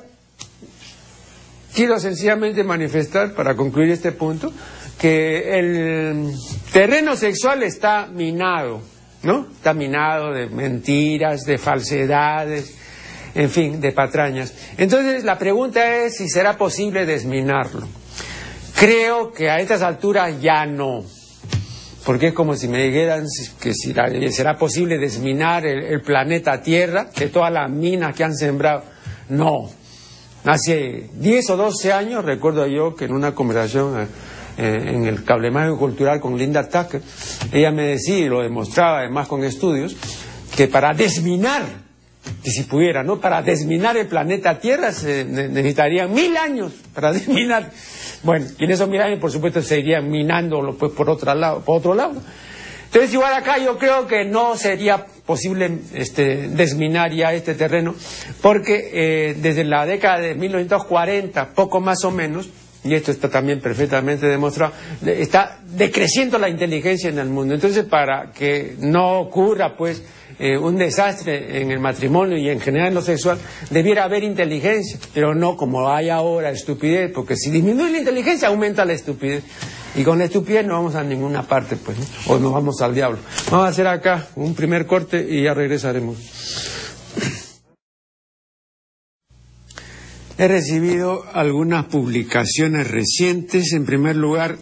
quiero 1.74 1.98
sencillamente 1.98 2.62
manifestar, 2.62 3.34
para 3.34 3.56
concluir 3.56 3.90
este 3.90 4.12
punto, 4.12 4.52
que 4.96 5.58
el 5.58 6.32
terreno 6.72 7.16
sexual 7.16 7.64
está 7.64 8.06
minado, 8.06 8.82
¿no? 9.24 9.48
Está 9.50 9.74
minado 9.74 10.32
de 10.32 10.46
mentiras, 10.48 11.40
de 11.40 11.58
falsedades, 11.58 12.76
en 13.34 13.50
fin, 13.50 13.80
de 13.80 13.90
patrañas. 13.90 14.54
Entonces 14.78 15.24
la 15.24 15.36
pregunta 15.36 16.04
es 16.04 16.18
si 16.18 16.28
será 16.28 16.56
posible 16.56 17.06
desminarlo. 17.06 18.05
Creo 18.76 19.32
que 19.32 19.50
a 19.50 19.58
estas 19.58 19.82
alturas 19.82 20.40
ya 20.40 20.66
no, 20.66 21.02
porque 22.06 22.28
es 22.28 22.34
como 22.34 22.54
si 22.54 22.68
me 22.68 22.84
dijeran 22.84 23.24
que 23.60 23.74
si 23.74 23.92
será 24.30 24.56
posible 24.56 24.96
desminar 24.96 25.66
el, 25.66 26.00
planeta 26.02 26.62
Tierra, 26.62 27.10
de 27.16 27.28
todas 27.28 27.52
las 27.52 27.68
minas 27.68 28.14
que 28.14 28.22
han 28.22 28.34
sembrado. 28.34 28.84
No. 29.30 29.68
Hace 30.44 31.10
10 31.14 31.50
o 31.50 31.56
12 31.56 31.92
años, 31.92 32.24
recuerdo 32.24 32.66
yo 32.68 32.94
que 32.94 33.06
en 33.06 33.12
una 33.12 33.34
conversación 33.34 34.00
eh, 34.00 34.06
eh, 34.58 34.92
en 34.94 35.06
el 35.06 35.24
cable 35.24 35.50
mágico 35.50 35.78
cultural 35.78 36.20
con 36.20 36.38
Linda 36.38 36.68
Tucker, 36.68 37.02
ella 37.52 37.72
me 37.72 37.82
decía, 37.82 38.18
y 38.18 38.28
lo 38.28 38.42
demostraba 38.42 39.00
además 39.00 39.26
con 39.26 39.42
estudios, 39.42 39.96
que 40.54 40.68
para 40.68 40.94
desminar 40.94 41.85
que 42.42 42.50
si 42.50 42.64
pudiera, 42.64 43.02
¿no? 43.02 43.20
Para 43.20 43.42
desminar 43.42 43.96
el 43.96 44.06
planeta 44.06 44.58
Tierra 44.58 44.92
se 44.92 45.24
necesitarían 45.24 46.12
mil 46.12 46.36
años 46.36 46.72
para 46.94 47.12
desminar. 47.14 47.70
Bueno, 48.22 48.46
y 48.58 48.64
en 48.64 48.70
esos 48.70 48.88
mil 48.88 49.00
años, 49.00 49.18
por 49.18 49.30
supuesto, 49.30 49.62
se 49.62 49.78
irían 49.78 50.10
minándolo 50.10 50.76
pues, 50.76 50.92
por, 50.92 51.08
otro 51.10 51.34
lado, 51.34 51.60
por 51.60 51.78
otro 51.78 51.94
lado. 51.94 52.20
Entonces, 52.86 53.12
igual 53.12 53.34
acá 53.34 53.58
yo 53.58 53.76
creo 53.78 54.06
que 54.06 54.24
no 54.24 54.56
sería 54.56 55.04
posible 55.26 55.80
este, 55.92 56.48
desminar 56.48 57.12
ya 57.12 57.34
este 57.34 57.54
terreno, 57.54 57.94
porque 58.40 58.90
eh, 58.92 59.36
desde 59.38 59.64
la 59.64 59.84
década 59.84 60.20
de 60.20 60.34
1940, 60.34 61.50
poco 61.50 61.80
más 61.80 62.04
o 62.04 62.10
menos, 62.10 62.48
y 62.84 62.94
esto 62.94 63.10
está 63.10 63.28
también 63.28 63.60
perfectamente 63.60 64.26
demostrado, 64.26 64.72
está 65.04 65.58
decreciendo 65.66 66.38
la 66.38 66.48
inteligencia 66.48 67.10
en 67.10 67.18
el 67.18 67.28
mundo. 67.28 67.54
Entonces, 67.54 67.84
para 67.84 68.30
que 68.32 68.76
no 68.78 69.18
ocurra, 69.20 69.76
pues, 69.76 70.02
eh, 70.38 70.58
un 70.58 70.76
desastre 70.76 71.60
en 71.60 71.70
el 71.70 71.80
matrimonio 71.80 72.36
y 72.36 72.50
en 72.50 72.60
general 72.60 72.88
en 72.88 72.94
lo 72.94 73.02
sexual, 73.02 73.38
debiera 73.70 74.04
haber 74.04 74.22
inteligencia, 74.22 74.98
pero 75.14 75.34
no 75.34 75.56
como 75.56 75.88
hay 75.88 76.10
ahora 76.10 76.50
estupidez, 76.50 77.10
porque 77.14 77.36
si 77.36 77.50
disminuye 77.50 77.92
la 77.92 77.98
inteligencia 77.98 78.48
aumenta 78.48 78.84
la 78.84 78.92
estupidez. 78.92 79.44
Y 79.94 80.02
con 80.02 80.18
la 80.18 80.24
estupidez 80.26 80.66
no 80.66 80.74
vamos 80.74 80.94
a 80.94 81.02
ninguna 81.02 81.42
parte, 81.42 81.76
pues, 81.76 81.96
o 82.26 82.38
nos 82.38 82.52
vamos 82.52 82.82
al 82.82 82.94
diablo. 82.94 83.18
Vamos 83.50 83.66
a 83.66 83.70
hacer 83.70 83.86
acá 83.86 84.26
un 84.36 84.54
primer 84.54 84.86
corte 84.86 85.26
y 85.26 85.44
ya 85.44 85.54
regresaremos. 85.54 86.18
He 90.38 90.48
recibido 90.48 91.24
algunas 91.32 91.86
publicaciones 91.86 92.90
recientes. 92.90 93.72
En 93.72 93.86
primer 93.86 94.16
lugar, 94.16 94.58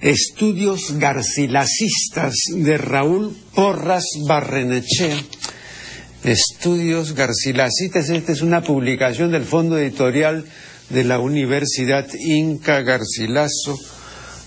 Estudios 0.00 0.98
Garcilacistas 0.98 2.34
de 2.54 2.78
Raúl 2.78 3.36
Porras 3.54 4.04
Barrenechea. 4.26 5.14
Estudios 6.24 7.14
Garcilacistas, 7.14 8.08
esta 8.08 8.32
es 8.32 8.40
una 8.40 8.62
publicación 8.62 9.30
del 9.30 9.44
Fondo 9.44 9.76
Editorial 9.76 10.46
de 10.88 11.04
la 11.04 11.18
Universidad 11.18 12.08
Inca 12.14 12.80
Garcilaso 12.80 13.78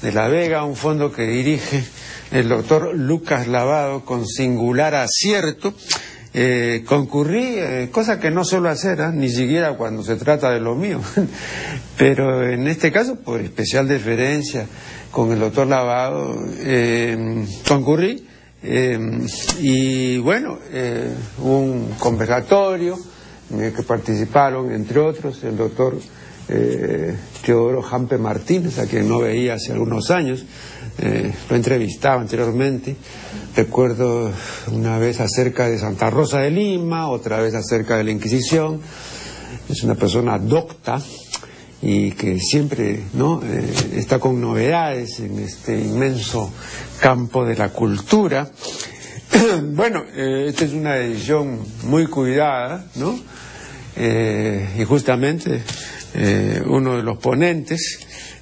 de 0.01 0.11
la 0.11 0.27
Vega, 0.27 0.65
un 0.65 0.75
fondo 0.75 1.11
que 1.11 1.27
dirige 1.27 1.83
el 2.31 2.49
doctor 2.49 2.95
Lucas 2.95 3.47
Lavado 3.47 4.05
con 4.05 4.25
singular 4.25 4.95
acierto. 4.95 5.75
Eh, 6.35 6.83
concurrí, 6.87 7.57
eh, 7.59 7.89
cosa 7.91 8.19
que 8.19 8.31
no 8.31 8.43
suelo 8.43 8.69
hacer, 8.69 9.01
¿ah? 9.01 9.11
ni 9.11 9.29
siquiera 9.29 9.77
cuando 9.77 10.01
se 10.01 10.15
trata 10.15 10.49
de 10.49 10.59
lo 10.59 10.73
mío, 10.73 10.99
pero 11.97 12.49
en 12.49 12.67
este 12.67 12.91
caso 12.91 13.17
por 13.17 13.39
especial 13.39 13.87
deferencia 13.87 14.65
con 15.11 15.31
el 15.31 15.39
doctor 15.39 15.67
Lavado, 15.67 16.43
eh, 16.57 17.45
concurrí 17.67 18.25
eh, 18.63 18.97
y 19.59 20.17
bueno, 20.17 20.57
hubo 21.37 21.59
un 21.59 21.89
conversatorio 21.99 22.97
en 23.51 23.65
el 23.65 23.73
que 23.73 23.83
participaron, 23.83 24.71
entre 24.71 24.99
otros, 25.01 25.43
el 25.43 25.55
doctor 25.55 25.99
Teodoro 27.45 27.81
Jampe 27.83 28.17
Martínez, 28.17 28.79
a 28.79 28.87
quien 28.87 29.07
no 29.07 29.19
veía 29.19 29.53
hace 29.53 29.73
algunos 29.73 30.09
años, 30.09 30.45
lo 31.49 31.55
entrevistaba 31.55 32.21
anteriormente, 32.21 32.95
recuerdo 33.55 34.31
una 34.71 34.99
vez 34.99 35.19
acerca 35.19 35.67
de 35.67 35.77
Santa 35.79 36.09
Rosa 36.09 36.39
de 36.39 36.51
Lima, 36.51 37.07
otra 37.07 37.41
vez 37.41 37.55
acerca 37.55 37.97
de 37.97 38.03
la 38.03 38.11
Inquisición, 38.11 38.79
es 39.69 39.83
una 39.83 39.95
persona 39.95 40.37
docta, 40.37 41.01
y 41.85 42.11
que 42.11 42.39
siempre 42.39 43.03
¿no? 43.13 43.41
Eh, 43.43 43.73
está 43.95 44.17
con 44.17 44.39
novedades 44.39 45.19
en 45.19 45.37
este 45.39 45.77
inmenso 45.77 46.49
campo 47.01 47.45
de 47.45 47.57
la 47.57 47.69
cultura. 47.69 48.49
bueno, 49.73 50.03
eh, 50.15 50.45
esta 50.47 50.63
es 50.63 50.71
una 50.71 50.95
edición 50.95 51.59
muy 51.83 52.07
cuidada, 52.07 52.85
¿no? 52.95 53.19
Eh, 53.97 54.77
y 54.79 54.83
justamente 54.85 55.61
uno 56.65 56.97
de 56.97 57.03
los 57.03 57.17
ponentes 57.17 57.99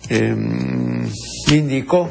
me 0.10 1.56
indicó 1.56 2.10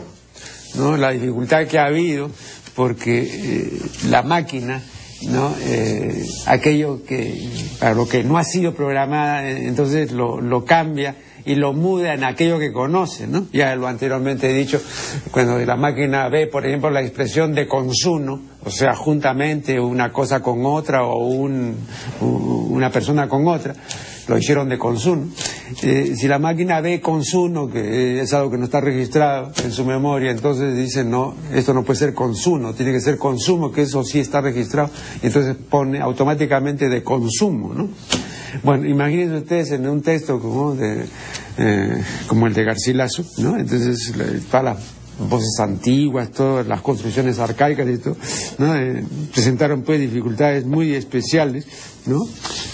¿no? 0.75 0.97
la 0.97 1.11
dificultad 1.11 1.67
que 1.67 1.79
ha 1.79 1.87
habido 1.87 2.31
porque 2.75 3.23
eh, 3.23 3.71
la 4.09 4.23
máquina 4.23 4.83
¿no? 5.29 5.55
Eh, 5.61 6.27
aquello 6.47 7.05
que 7.05 7.49
para 7.79 7.95
lo 7.95 8.09
que 8.09 8.25
no 8.25 8.39
ha 8.39 8.45
sido 8.45 8.75
programada 8.75 9.51
entonces 9.51 10.13
lo, 10.13 10.41
lo 10.41 10.65
cambia 10.65 11.15
y 11.45 11.55
lo 11.55 11.73
muda 11.73 12.15
en 12.15 12.25
aquello 12.25 12.59
que 12.59 12.73
conoce, 12.73 13.27
¿no? 13.27 13.47
Ya 13.53 13.75
lo 13.75 13.89
anteriormente 13.89 14.51
he 14.51 14.55
dicho, 14.55 14.81
cuando 15.31 15.59
la 15.59 15.77
máquina 15.77 16.29
ve, 16.29 16.47
por 16.47 16.67
ejemplo, 16.67 16.91
la 16.91 17.01
expresión 17.01 17.55
de 17.55 17.67
consumo, 17.67 18.41
o 18.65 18.71
sea, 18.71 18.95
juntamente 18.95 19.81
una 19.81 20.13
cosa 20.13 20.41
con 20.41 20.65
otra 20.65 21.05
o 21.05 21.27
un, 21.27 21.77
una 22.21 22.91
persona 22.91 23.29
con 23.29 23.47
otra, 23.49 23.75
lo 24.31 24.39
hicieron 24.39 24.69
de 24.69 24.79
consumo. 24.79 25.27
Eh, 25.83 26.15
si 26.17 26.29
la 26.29 26.39
máquina 26.39 26.81
ve 26.81 27.01
consumo, 27.01 27.69
que 27.69 28.21
es 28.21 28.33
algo 28.33 28.51
que 28.51 28.59
no 28.59 28.65
está 28.65 28.81
registrado 28.81 29.51
en 29.65 29.73
su 29.73 29.85
memoria, 29.85 30.31
entonces 30.31 30.77
dice, 30.77 31.05
no, 31.05 31.35
esto 31.53 31.75
no 31.75 31.83
puede 31.83 31.99
ser 31.99 32.15
consumo, 32.15 32.73
tiene 32.73 32.93
que 32.93 33.01
ser 33.01 33.19
consumo, 33.19 33.73
que 33.73 33.83
eso 33.83 34.05
sí 34.05 34.21
está 34.21 34.41
registrado, 34.41 34.89
y 35.21 35.27
entonces 35.27 35.57
pone 35.69 36.01
automáticamente 36.01 36.89
de 36.89 37.03
consumo, 37.03 37.75
¿no? 37.75 37.89
Bueno, 38.63 38.87
imagínense 38.87 39.37
ustedes 39.37 39.73
en 39.73 39.89
un 39.89 40.01
texto 40.01 40.41
como, 40.41 40.75
de, 40.75 41.05
eh, 41.59 42.03
como 42.29 42.47
el 42.47 42.55
de 42.55 42.65
Garcilaso, 42.65 43.25
¿no? 43.39 43.57
Entonces, 43.57 44.13
todas 44.49 44.65
las 44.65 44.79
voces 45.29 45.59
antiguas, 45.61 46.31
todas 46.31 46.67
las 46.67 46.81
construcciones 46.81 47.39
arcaicas 47.39 47.89
y 47.89 47.99
todo, 47.99 48.17
¿no? 48.59 48.77
Eh, 48.77 49.05
presentaron 49.33 49.83
pues 49.83 50.01
dificultades 50.01 50.65
muy 50.65 50.95
especiales, 50.95 51.67
¿no? 52.07 52.21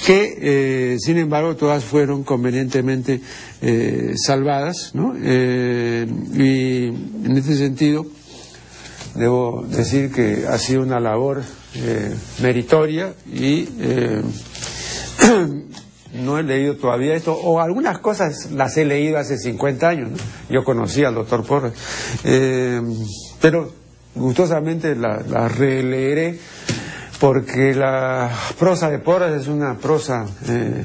Que, 0.06 0.38
eh, 0.40 0.96
sin 1.00 1.18
embargo, 1.18 1.56
todas 1.56 1.84
fueron 1.84 2.22
convenientemente 2.22 3.20
salvadas, 4.16 4.92
¿no? 4.94 5.16
y 5.16 6.86
en 6.86 7.34
este 7.36 7.56
sentido, 7.56 8.06
debo 9.14 9.66
decir 9.68 10.12
que 10.12 10.46
ha 10.46 10.56
sido 10.58 10.82
una 10.82 11.00
labor 11.00 11.42
meritoria 12.40 13.14
y 13.32 13.66
no 16.18 16.38
he 16.38 16.42
leído 16.42 16.76
todavía 16.76 17.14
esto, 17.14 17.34
o 17.34 17.60
algunas 17.60 17.98
cosas 17.98 18.50
las 18.52 18.76
he 18.76 18.84
leído 18.84 19.18
hace 19.18 19.38
50 19.38 19.88
años. 19.88 20.10
Yo 20.48 20.64
conocí 20.64 21.04
al 21.04 21.14
doctor 21.14 21.44
Porras, 21.44 21.72
eh, 22.24 22.80
pero 23.40 23.72
gustosamente 24.14 24.94
la 24.94 25.48
releeré 25.48 26.38
porque 27.18 27.74
la 27.74 28.30
prosa 28.58 28.90
de 28.90 28.98
Porras 28.98 29.40
es 29.40 29.48
una 29.48 29.76
prosa 29.78 30.26
eh, 30.48 30.84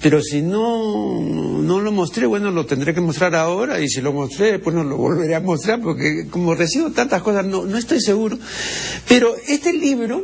pero 0.02 0.22
si 0.22 0.42
no, 0.42 1.20
no 1.20 1.82
lo 1.82 1.92
mostré, 1.92 2.26
bueno, 2.28 2.52
lo 2.52 2.66
tendré 2.66 2.94
que 2.94 3.02
mostrar 3.02 3.36
ahora 3.36 3.82
y 3.82 3.90
si 3.90 4.02
lo 4.02 4.14
mostré, 4.14 4.60
pues 4.60 4.76
no 4.76 4.84
lo 4.84 4.98
volveré 4.98 5.36
a 5.36 5.40
mostrar 5.40 5.82
porque 5.82 6.28
como 6.30 6.54
recibo 6.54 6.92
tantas 6.92 7.22
cosas, 7.22 7.46
no, 7.46 7.66
no 7.66 7.78
estoy 7.78 8.00
seguro. 8.00 8.38
Pero 9.08 9.36
este 9.48 9.74
libro, 9.74 10.24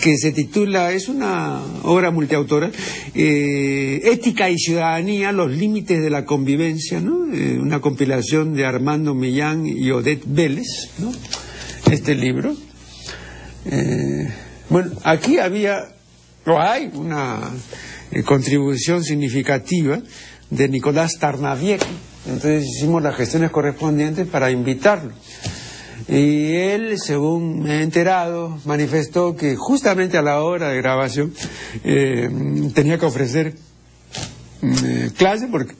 que 0.00 0.16
se 0.18 0.32
titula, 0.32 0.92
es 0.92 1.08
una 1.08 1.62
obra 1.84 2.10
multiautora, 2.10 2.70
eh, 3.14 4.00
Ética 4.04 4.50
y 4.50 4.58
Ciudadanía, 4.58 5.32
los 5.32 5.50
límites 5.50 6.02
de 6.02 6.10
la 6.10 6.24
convivencia, 6.24 7.00
¿no? 7.00 7.32
Eh, 7.32 7.58
una 7.58 7.80
compilación 7.80 8.54
de 8.54 8.66
Armando 8.66 9.14
Millán 9.14 9.64
y 9.64 9.90
Odette 9.92 10.24
Vélez, 10.26 10.90
¿no? 10.98 11.12
Este 11.90 12.14
libro. 12.14 12.54
Eh, 13.66 14.28
bueno, 14.70 14.92
aquí 15.02 15.38
había, 15.38 15.88
o 16.46 16.58
hay 16.58 16.90
una 16.94 17.50
eh, 18.12 18.22
contribución 18.22 19.02
significativa 19.02 20.00
de 20.48 20.68
Nicolás 20.68 21.18
Tarnaviec. 21.18 21.84
Entonces 22.26 22.66
hicimos 22.66 23.02
las 23.02 23.16
gestiones 23.16 23.50
correspondientes 23.50 24.28
para 24.28 24.50
invitarlo. 24.52 25.12
Y 26.08 26.54
él, 26.54 27.00
según 27.00 27.64
me 27.64 27.80
he 27.80 27.82
enterado, 27.82 28.58
manifestó 28.64 29.34
que 29.34 29.56
justamente 29.56 30.16
a 30.16 30.22
la 30.22 30.42
hora 30.42 30.68
de 30.68 30.76
grabación 30.76 31.34
eh, 31.82 32.30
tenía 32.72 32.96
que 32.96 33.06
ofrecer 33.06 33.54
eh, 34.62 35.10
clase 35.16 35.48
porque 35.48 35.74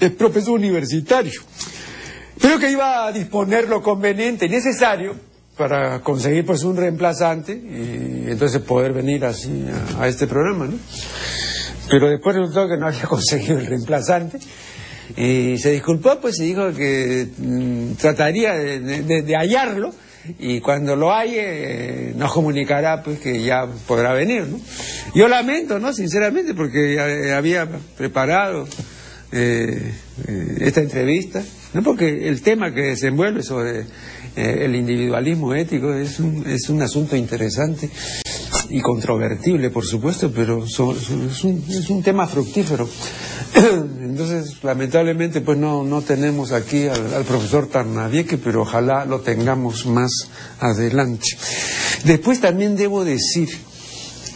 es 0.00 0.10
profesor 0.12 0.54
universitario. 0.54 1.42
Pero 2.40 2.58
que 2.58 2.70
iba 2.70 3.06
a 3.06 3.12
disponer 3.12 3.68
lo 3.68 3.82
conveniente 3.82 4.46
y 4.46 4.48
necesario 4.48 5.29
para 5.56 6.00
conseguir 6.00 6.44
pues 6.46 6.62
un 6.64 6.76
reemplazante 6.76 7.52
y 7.52 8.30
entonces 8.30 8.62
poder 8.62 8.92
venir 8.92 9.24
así 9.24 9.66
a, 9.98 10.08
este 10.08 10.26
programa, 10.26 10.66
¿no? 10.66 10.78
Pero 11.90 12.08
después 12.08 12.36
resultó 12.36 12.68
que 12.68 12.76
no 12.76 12.86
había 12.86 13.02
conseguido 13.08 13.58
el 13.58 13.66
reemplazante 13.66 14.38
y 15.16 15.58
se 15.58 15.72
disculpó, 15.72 16.20
pues 16.20 16.38
y 16.38 16.46
dijo 16.46 16.72
que 16.72 17.28
mm, 17.36 17.92
trataría 17.94 18.54
de, 18.54 19.34
hallarlo 19.36 19.92
y 20.38 20.60
cuando 20.60 20.96
lo 20.96 21.12
halle 21.12 21.40
eh, 21.40 22.12
nos 22.14 22.32
comunicará 22.32 23.02
pues 23.02 23.18
que 23.18 23.42
ya 23.42 23.66
podrá 23.86 24.12
venir, 24.12 24.46
¿no? 24.46 24.60
Yo 25.14 25.28
lamento, 25.28 25.78
¿no? 25.78 25.92
Sinceramente, 25.92 26.54
porque 26.54 27.32
había 27.34 27.66
preparado 27.96 28.68
eh, 29.32 29.92
eh, 30.26 30.56
esta 30.60 30.80
entrevista, 30.80 31.42
¿no? 31.72 31.82
Porque 31.82 32.28
el 32.28 32.42
tema 32.42 32.72
que 32.72 32.82
desenvuelve 32.82 33.42
sobre 33.42 33.86
el 34.36 34.74
individualismo 34.76 35.54
ético 35.54 35.92
es 35.92 36.20
un, 36.20 36.46
es 36.46 36.68
un 36.68 36.82
asunto 36.82 37.16
interesante 37.16 37.90
y 38.70 38.80
controvertible, 38.80 39.70
por 39.70 39.84
supuesto, 39.84 40.30
pero 40.32 40.64
es, 40.64 40.78
un, 40.78 41.64
es, 41.68 41.90
un, 41.90 42.02
tema 42.02 42.26
fructífero. 42.26 42.88
Entonces, 44.00 44.62
lamentablemente, 44.62 45.40
pues 45.40 45.58
no, 45.58 45.82
no 45.82 46.02
tenemos 46.02 46.52
aquí 46.52 46.86
al, 46.86 47.24
profesor 47.24 47.66
Tarnavieque, 47.66 48.38
pero 48.38 48.62
ojalá 48.62 49.04
lo 49.04 49.20
tengamos 49.20 49.86
más 49.86 50.10
adelante. 50.60 51.26
Después 52.04 52.40
también 52.40 52.76
debo 52.76 53.04
decir 53.04 53.48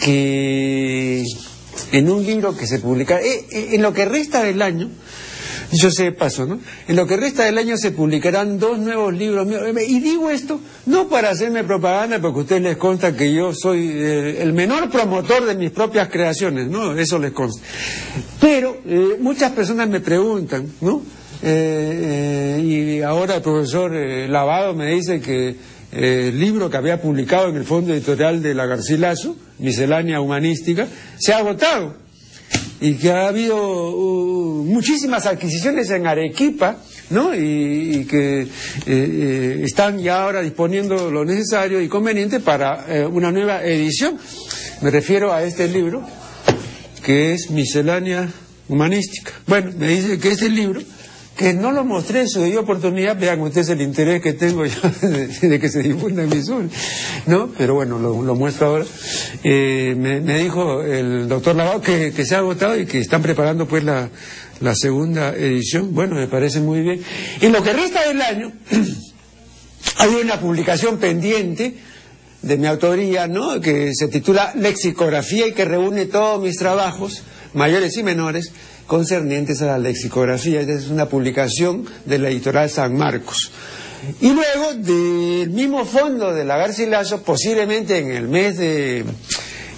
que 0.01 1.25
en 1.93 2.11
un 2.11 2.27
libro 2.27 2.57
que 2.57 2.67
se 2.67 2.81
publica, 2.81 3.21
eh, 3.21 3.47
eh, 3.51 3.69
en 3.73 3.83
lo 3.83 3.93
que 3.93 4.05
resta 4.05 4.43
del 4.43 4.63
año, 4.63 4.91
yo 5.73 5.91
sé 5.91 6.13
paso, 6.13 6.47
¿no? 6.47 6.59
En 6.89 6.97
lo 6.97 7.07
que 7.07 7.17
resta 7.17 7.45
del 7.45 7.59
año 7.59 7.77
se 7.77 7.91
publicarán 7.91 8.59
dos 8.59 8.79
nuevos 8.79 9.15
libros 9.15 9.47
míos. 9.47 9.63
Y 9.87 10.01
digo 10.01 10.31
esto 10.31 10.61
no 10.87 11.09
para 11.09 11.31
hacerme 11.31 11.65
propaganda, 11.65 12.21
porque 12.21 12.41
ustedes 12.41 12.63
les 12.63 12.77
consta 12.77 13.17
que 13.17 13.33
yo 13.33 13.53
soy 13.55 13.89
eh, 13.93 14.43
el 14.43 14.53
menor 14.53 14.91
promotor 14.91 15.45
de 15.45 15.55
mis 15.55 15.71
propias 15.71 16.09
creaciones, 16.09 16.69
¿no? 16.69 16.97
Eso 16.97 17.19
les 17.19 17.33
consta. 17.33 17.63
Pero 18.41 18.79
eh, 18.87 19.17
muchas 19.21 19.53
personas 19.53 19.89
me 19.89 20.01
preguntan, 20.01 20.67
¿no? 20.81 21.03
Eh, 21.43 22.61
y 22.65 23.03
ahora 23.03 23.37
el 23.37 23.43
profesor 23.43 23.93
Lavado 23.93 24.75
me 24.75 24.95
dice 24.95 25.21
que 25.21 25.57
el 25.93 26.41
libro 26.41 26.71
que 26.71 26.77
había 26.77 27.01
publicado 27.01 27.49
en 27.49 27.57
el 27.57 27.65
fondo 27.65 27.93
editorial 27.93 28.43
de 28.43 28.55
la 28.55 28.67
Garcilaso, 28.67 29.37
Miscelánea 29.59 30.21
Humanística, 30.21 30.89
se 31.19 31.33
ha 31.33 31.39
agotado 31.39 32.04
y 32.81 32.95
que 32.95 33.11
ha 33.11 33.29
habido 33.29 33.57
uh, 33.57 34.65
muchísimas 34.65 35.27
adquisiciones 35.27 35.91
en 35.91 36.07
Arequipa, 36.07 36.79
¿no? 37.11 37.35
Y, 37.35 38.07
que 38.09 38.43
eh, 38.43 38.49
eh, 38.87 39.61
están 39.65 39.99
ya 39.99 40.23
ahora 40.23 40.43
disponiendo 40.43 41.11
lo 41.11 41.25
necesario 41.25 41.81
y 41.81 41.89
conveniente 41.89 42.41
para 42.41 42.85
eh, 42.89 43.07
una 43.07 43.31
nueva 43.31 43.63
edición. 43.65 44.19
Me 44.83 44.91
refiero 44.91 45.33
a 45.33 45.43
este 45.43 45.69
libro, 45.69 46.03
que 47.03 47.33
es 47.33 47.51
Miscelánea 47.51 48.29
Humanística. 48.69 49.33
Bueno, 49.47 49.73
me 49.79 49.89
dice 49.89 50.19
que 50.19 50.29
este 50.29 50.49
libro 50.49 50.81
que 51.37 51.53
no 51.53 51.73
lo 51.73 51.85
mostré 51.85 52.21
en 52.21 52.29
su 52.29 52.43
oportunidad, 52.59 53.19
vean 53.19 53.41
ustedes 53.41 53.71
el 53.71 53.81
interés 53.81 54.23
que 54.23 54.35
tengo 54.35 54.65
yo 54.67 54.81
de, 55.43 55.59
que 55.59 55.69
se 55.69 55.83
difunda 55.83 56.23
mi 56.25 56.43
sur, 56.43 56.65
¿no? 57.27 57.49
Pero 57.59 57.75
bueno, 57.75 57.99
lo, 57.99 58.35
muestro 58.35 58.69
ahora. 58.69 58.85
Eh, 59.43 59.95
me, 59.97 60.21
dijo 60.21 60.83
el 60.83 61.29
doctor 61.29 61.57
Lavado 61.57 61.81
que, 61.81 62.13
se 62.25 62.35
ha 62.35 62.39
agotado 62.39 62.79
y 62.79 62.87
que 62.87 62.99
están 62.99 63.21
preparando 63.21 63.67
pues 63.67 63.83
la, 63.83 64.09
la 64.61 64.75
segunda 64.75 65.35
edición. 65.35 65.93
Bueno, 65.93 66.15
me 66.15 66.29
parece 66.29 66.61
muy 66.61 66.83
bien. 66.83 67.03
Y 67.41 67.49
lo 67.49 67.63
que 67.63 67.73
resta 67.73 68.07
del 68.07 68.23
año, 68.23 68.53
hay 69.99 70.15
una 70.15 70.39
publicación 70.39 70.99
pendiente 70.99 71.75
de 72.43 72.59
mi 72.59 72.67
autoría, 72.67 73.27
¿no? 73.27 73.61
Que 73.61 73.91
se 73.93 74.07
titula 74.07 74.53
Lexicografía 74.55 75.49
y 75.49 75.53
que 75.53 75.65
reúne 75.65 76.07
todos 76.07 76.41
mis 76.41 76.57
trabajos 76.57 77.23
mayores 77.55 77.97
y 77.97 78.03
menores, 78.03 78.53
concernientes 78.87 79.63
a 79.63 79.67
la 79.67 79.79
lexicografía. 79.79 80.61
Esta 80.61 80.75
es 80.75 80.89
una 80.89 81.09
publicación 81.09 81.87
de 82.05 82.19
la 82.19 82.29
editorial 82.29 82.69
San 82.69 82.97
Marcos. 82.97 83.51
Y 84.21 84.33
luego, 84.33 84.75
del 84.75 85.51
mismo 85.51 85.85
fondo 85.85 86.35
de 86.35 86.45
la 86.45 86.59
Garcilaso, 86.59 87.23
posiblemente 87.23 87.99
en 87.99 88.11
el 88.11 88.29
mes 88.29 88.59
de 88.59 89.05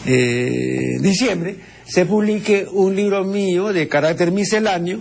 eh, 0.07 0.99
diciembre, 1.01 1.57
se 1.87 2.07
publique 2.07 2.67
un 2.73 2.97
libro 2.97 3.25
mío 3.25 3.73
de 3.73 3.87
carácter 3.87 4.33
misceláneo 4.33 5.01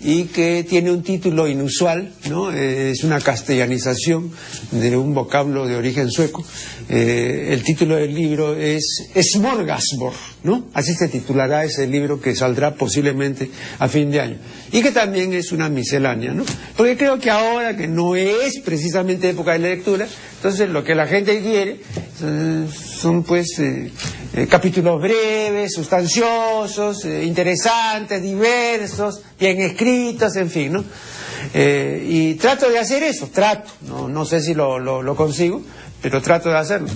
y 0.00 0.24
que 0.24 0.64
tiene 0.64 0.90
un 0.90 1.02
título 1.02 1.48
inusual, 1.48 2.12
¿no? 2.28 2.52
Eh, 2.52 2.90
es 2.90 3.02
una 3.02 3.20
castellanización 3.20 4.30
de 4.70 4.96
un 4.96 5.14
vocablo 5.14 5.66
de 5.66 5.76
origen 5.76 6.10
sueco. 6.10 6.44
Eh, 6.88 7.48
el 7.50 7.62
título 7.62 7.96
del 7.96 8.14
libro 8.14 8.54
es 8.54 8.84
Smorgasbord, 9.32 10.14
¿no? 10.44 10.66
Así 10.74 10.94
se 10.94 11.08
titulará 11.08 11.64
ese 11.64 11.86
libro 11.86 12.20
que 12.20 12.36
saldrá 12.36 12.74
posiblemente 12.74 13.50
a 13.78 13.88
fin 13.88 14.10
de 14.10 14.20
año. 14.20 14.36
Y 14.70 14.82
que 14.82 14.92
también 14.92 15.32
es 15.32 15.52
una 15.52 15.68
miscelánea, 15.70 16.32
¿no? 16.32 16.44
Porque 16.76 16.96
creo 16.96 17.18
que 17.18 17.30
ahora 17.30 17.76
que 17.76 17.88
no 17.88 18.16
es 18.16 18.60
precisamente 18.64 19.30
época 19.30 19.52
de 19.52 19.60
lectura, 19.60 20.06
entonces 20.36 20.68
lo 20.68 20.84
que 20.84 20.94
la 20.94 21.06
gente 21.06 21.40
quiere 21.40 21.80
eh, 22.22 22.66
son 22.70 23.22
pues 23.22 23.60
capítulos 24.48 25.00
breves, 25.00 25.72
sustanciosos, 25.72 27.04
interesantes, 27.04 28.22
diversos, 28.22 29.22
bien 29.38 29.60
escritos, 29.62 30.36
en 30.36 30.50
fin, 30.50 30.72
¿no? 30.74 30.84
y 31.54 32.34
trato 32.34 32.68
de 32.68 32.78
hacer 32.78 33.02
eso, 33.02 33.30
trato, 33.32 33.70
no, 33.82 34.08
no 34.08 34.24
sé 34.24 34.40
si 34.40 34.52
lo, 34.52 34.78
lo, 34.78 35.00
lo 35.00 35.16
consigo, 35.16 35.62
pero 36.02 36.20
trato 36.20 36.50
de 36.50 36.58
hacerlo. 36.58 36.88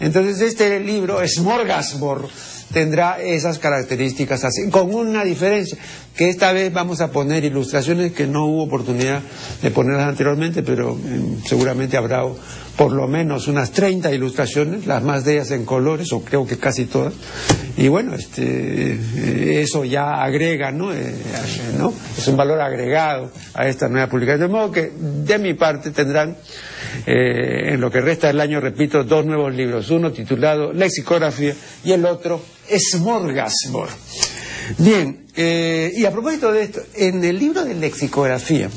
Entonces 0.00 0.40
este 0.40 0.80
libro, 0.80 1.20
Smorgasbord, 1.26 2.28
tendrá 2.72 3.20
esas 3.20 3.58
características 3.58 4.44
así, 4.44 4.68
con 4.70 4.94
una 4.94 5.24
diferencia, 5.24 5.78
que 6.16 6.28
esta 6.28 6.52
vez 6.52 6.72
vamos 6.72 7.00
a 7.00 7.10
poner 7.10 7.44
ilustraciones 7.44 8.12
que 8.12 8.26
no 8.26 8.46
hubo 8.46 8.64
oportunidad 8.64 9.22
de 9.62 9.70
ponerlas 9.70 10.08
anteriormente, 10.08 10.62
pero 10.62 10.92
eh, 10.92 11.38
seguramente 11.46 11.96
habrá 11.96 12.24
por 12.78 12.92
lo 12.92 13.08
menos 13.08 13.48
unas 13.48 13.72
30 13.72 14.12
ilustraciones, 14.12 14.86
las 14.86 15.02
más 15.02 15.24
de 15.24 15.34
ellas 15.34 15.50
en 15.50 15.64
colores, 15.64 16.12
o 16.12 16.20
creo 16.20 16.46
que 16.46 16.58
casi 16.58 16.86
todas. 16.86 17.12
Y 17.76 17.88
bueno, 17.88 18.14
este, 18.14 18.92
eh, 18.94 19.60
eso 19.60 19.84
ya 19.84 20.22
agrega, 20.22 20.70
¿no? 20.70 20.92
Eh, 20.92 21.14
¿no? 21.76 21.92
Es 22.16 22.28
un 22.28 22.36
valor 22.36 22.60
agregado 22.60 23.32
a 23.54 23.66
esta 23.66 23.88
nueva 23.88 24.08
publicación. 24.08 24.40
De 24.42 24.48
modo 24.48 24.70
que, 24.70 24.92
de 24.96 25.38
mi 25.38 25.54
parte, 25.54 25.90
tendrán, 25.90 26.36
eh, 27.06 27.70
en 27.72 27.80
lo 27.80 27.90
que 27.90 28.00
resta 28.00 28.28
del 28.28 28.40
año, 28.40 28.60
repito, 28.60 29.04
dos 29.04 29.24
nuevos 29.24 29.54
libros. 29.54 29.90
Uno 29.90 30.12
titulado 30.12 30.72
Lexicografía 30.72 31.54
y 31.84 31.92
el 31.92 32.04
otro 32.04 32.42
Smorgasbord. 32.68 33.90
Bien, 34.78 35.26
y 35.36 36.04
a 36.04 36.10
propósito 36.10 36.52
de 36.52 36.62
esto, 36.64 36.82
en 36.94 37.24
el 37.24 37.38
libro 37.38 37.64
de 37.64 37.74
lexicografía 37.74 38.68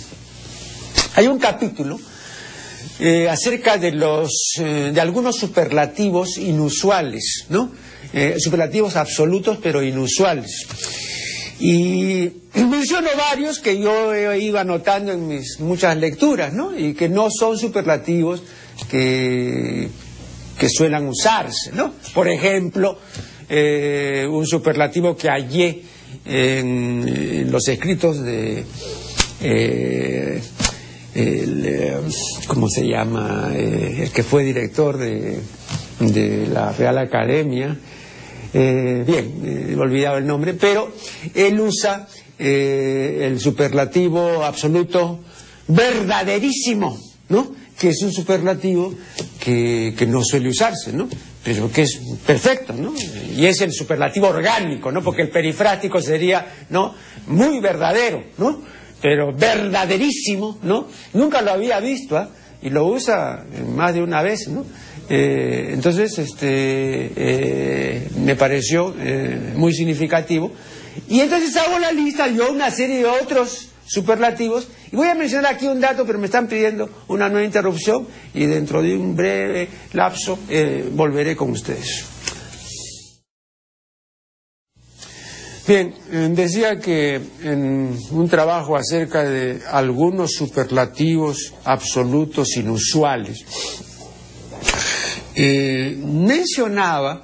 hay 1.15 1.27
un 1.27 1.39
capítulo 1.39 1.99
eh, 2.99 3.27
acerca 3.27 3.77
de 3.77 3.91
los 3.91 4.53
eh, 4.59 4.91
de 4.93 5.01
algunos 5.01 5.35
superlativos 5.35 6.37
inusuales, 6.37 7.45
¿no? 7.49 7.71
Eh, 8.13 8.35
superlativos 8.39 8.95
absolutos 8.95 9.57
pero 9.61 9.81
inusuales. 9.81 10.67
Y 11.61 12.31
menciono 12.55 13.07
varios 13.17 13.59
que 13.59 13.79
yo 13.79 14.15
iba 14.35 14.63
notando 14.63 15.11
en 15.11 15.27
mis 15.27 15.59
muchas 15.59 15.95
lecturas, 15.97 16.53
¿no? 16.53 16.77
Y 16.77 16.93
que 16.93 17.07
no 17.07 17.29
son 17.29 17.57
superlativos 17.57 18.41
que, 18.89 19.87
que 20.57 20.69
suelen 20.69 21.07
usarse, 21.07 21.71
¿no? 21.73 21.93
Por 22.13 22.27
ejemplo, 22.27 22.97
un 23.49 24.45
superlativo 24.47 25.15
que 25.15 25.29
hallé 25.29 25.83
en, 26.25 27.51
los 27.51 27.67
escritos 27.67 28.23
de 28.23 28.65
el, 31.13 31.65
eh, 31.65 31.97
¿cómo 32.47 32.67
se 32.69 32.87
llama? 32.87 33.51
Eh, 33.53 34.03
el 34.03 34.11
que 34.11 34.23
fue 34.23 34.43
director 34.43 34.97
de, 34.97 35.39
de 35.99 36.47
la 36.47 36.71
Real 36.71 36.97
Academia. 36.97 37.77
Eh, 38.53 39.03
bien, 39.05 39.69
he 39.69 39.75
olvidado 39.75 40.17
el 40.17 40.25
nombre, 40.25 40.53
pero 40.53 40.91
él 41.33 41.59
usa 41.59 42.07
el 42.37 43.39
superlativo 43.39 44.43
absoluto 44.43 45.19
verdaderísimo, 45.67 46.99
¿no? 47.29 47.51
Que 47.77 47.89
es 47.89 48.01
un 48.01 48.11
superlativo 48.11 48.93
que, 49.39 49.93
que 49.95 50.07
no 50.07 50.23
suele 50.23 50.49
usarse, 50.49 50.91
¿no? 50.91 51.07
pero 51.43 51.71
que 51.71 51.83
es 51.83 51.99
perfecto, 52.25 52.73
¿no? 52.73 52.93
Y 53.35 53.45
es 53.45 53.61
el 53.61 53.73
superlativo 53.73 54.27
orgánico, 54.27 54.91
¿no? 54.91 55.01
Porque 55.01 55.23
el 55.23 55.29
perifrástico 55.29 55.99
sería, 56.01 56.45
¿no? 56.69 56.93
Muy 57.27 57.59
verdadero, 57.59 58.23
¿no? 58.37 58.61
pero 59.01 59.33
verdaderísimo, 59.33 60.59
¿no? 60.61 60.87
Nunca 61.13 61.41
lo 61.41 61.51
había 61.51 61.79
visto, 61.79 62.17
¿ah? 62.17 62.29
Y 62.61 62.69
lo 62.69 62.85
usa 62.85 63.43
más 63.75 63.95
de 63.95 64.03
una 64.03 64.21
vez, 64.21 64.47
¿no? 64.47 64.63
Eh, 65.09 65.71
entonces, 65.73 66.17
este, 66.17 67.11
eh, 67.15 68.07
me 68.19 68.35
pareció 68.35 68.93
eh, 68.99 69.53
muy 69.55 69.73
significativo. 69.73 70.51
Y 71.09 71.19
entonces 71.19 71.55
hago 71.57 71.79
la 71.79 71.91
lista, 71.91 72.27
yo 72.27 72.51
una 72.51 72.71
serie 72.71 72.97
de 72.97 73.05
otros 73.05 73.69
superlativos, 73.85 74.67
y 74.91 74.95
voy 74.95 75.07
a 75.07 75.15
mencionar 75.15 75.53
aquí 75.53 75.67
un 75.67 75.81
dato, 75.81 76.05
pero 76.05 76.19
me 76.19 76.25
están 76.25 76.47
pidiendo 76.47 76.89
una 77.07 77.29
nueva 77.29 77.45
interrupción, 77.45 78.07
y 78.33 78.45
dentro 78.45 78.81
de 78.81 78.95
un 78.95 79.15
breve 79.15 79.67
lapso 79.93 80.39
volveré 80.93 81.35
con 81.35 81.51
ustedes. 81.51 82.05
Bien, 85.67 85.93
decía 86.35 86.79
que 86.79 87.21
en 87.43 87.97
un 88.11 88.29
trabajo 88.29 88.75
acerca 88.75 89.23
de 89.23 89.61
algunos 89.69 90.31
superlativos 90.33 91.53
absolutos 91.63 92.57
inusuales, 92.57 93.45
eh, 95.43 95.97
mencionaba, 95.97 97.23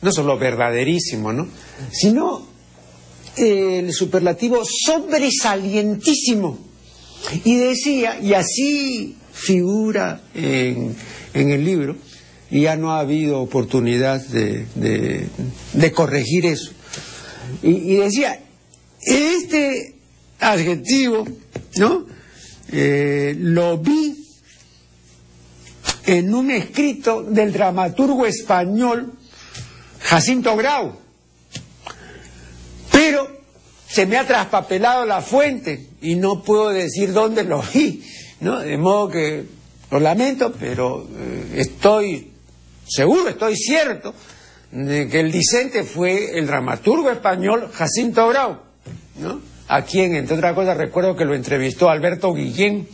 no 0.00 0.12
solo 0.12 0.38
verdaderísimo, 0.38 1.32
¿no? 1.32 1.48
sino 1.90 2.46
el 3.36 3.92
superlativo 3.92 4.62
sobresalientísimo. 4.64 6.58
Y 7.44 7.54
decía, 7.56 8.18
y 8.20 8.34
así 8.34 9.16
figura 9.32 10.22
en, 10.34 10.96
el 11.34 11.64
libro, 11.64 11.96
y 12.50 12.62
ya 12.62 12.76
no 12.76 12.92
ha 12.92 13.00
habido 13.00 13.40
oportunidad 13.40 14.20
de 14.20 15.92
corregir 15.94 16.46
eso 16.46 16.72
y, 17.62 17.96
decía, 17.96 18.40
este 19.00 19.94
adjetivo, 20.40 21.26
¿no? 21.76 22.06
Eh, 22.72 23.36
lo 23.38 23.78
vi 23.78 24.21
en 26.06 26.34
un 26.34 26.50
escrito 26.50 27.22
del 27.22 27.52
dramaturgo 27.52 28.26
español 28.26 29.12
Jacinto 30.00 30.56
Grau, 30.56 30.96
pero 32.90 33.28
se 33.88 34.06
me 34.06 34.16
ha 34.16 34.26
traspapelado 34.26 35.04
la 35.04 35.20
fuente 35.20 35.88
y 36.00 36.16
no 36.16 36.42
puedo 36.42 36.70
decir 36.70 37.12
dónde 37.12 37.44
lo 37.44 37.62
vi, 37.74 38.02
¿no? 38.40 38.60
De 38.60 38.76
modo 38.76 39.08
que 39.08 39.44
lo 39.90 40.00
lamento, 40.00 40.52
pero 40.58 41.06
eh, 41.16 41.54
estoy 41.56 42.32
seguro, 42.88 43.28
estoy 43.28 43.56
cierto 43.56 44.14
de 44.70 45.08
que 45.08 45.20
el 45.20 45.30
disente 45.30 45.84
fue 45.84 46.38
el 46.38 46.46
dramaturgo 46.46 47.10
español 47.10 47.70
Jacinto 47.72 48.28
Grau, 48.28 48.58
¿no? 49.18 49.51
A 49.68 49.82
quien, 49.82 50.14
entre 50.14 50.36
otras 50.36 50.54
cosas, 50.54 50.76
recuerdo 50.76 51.16
que 51.16 51.24
lo 51.24 51.34
entrevistó 51.34 51.88
Alberto 51.88 52.34
Guillén, 52.34 52.88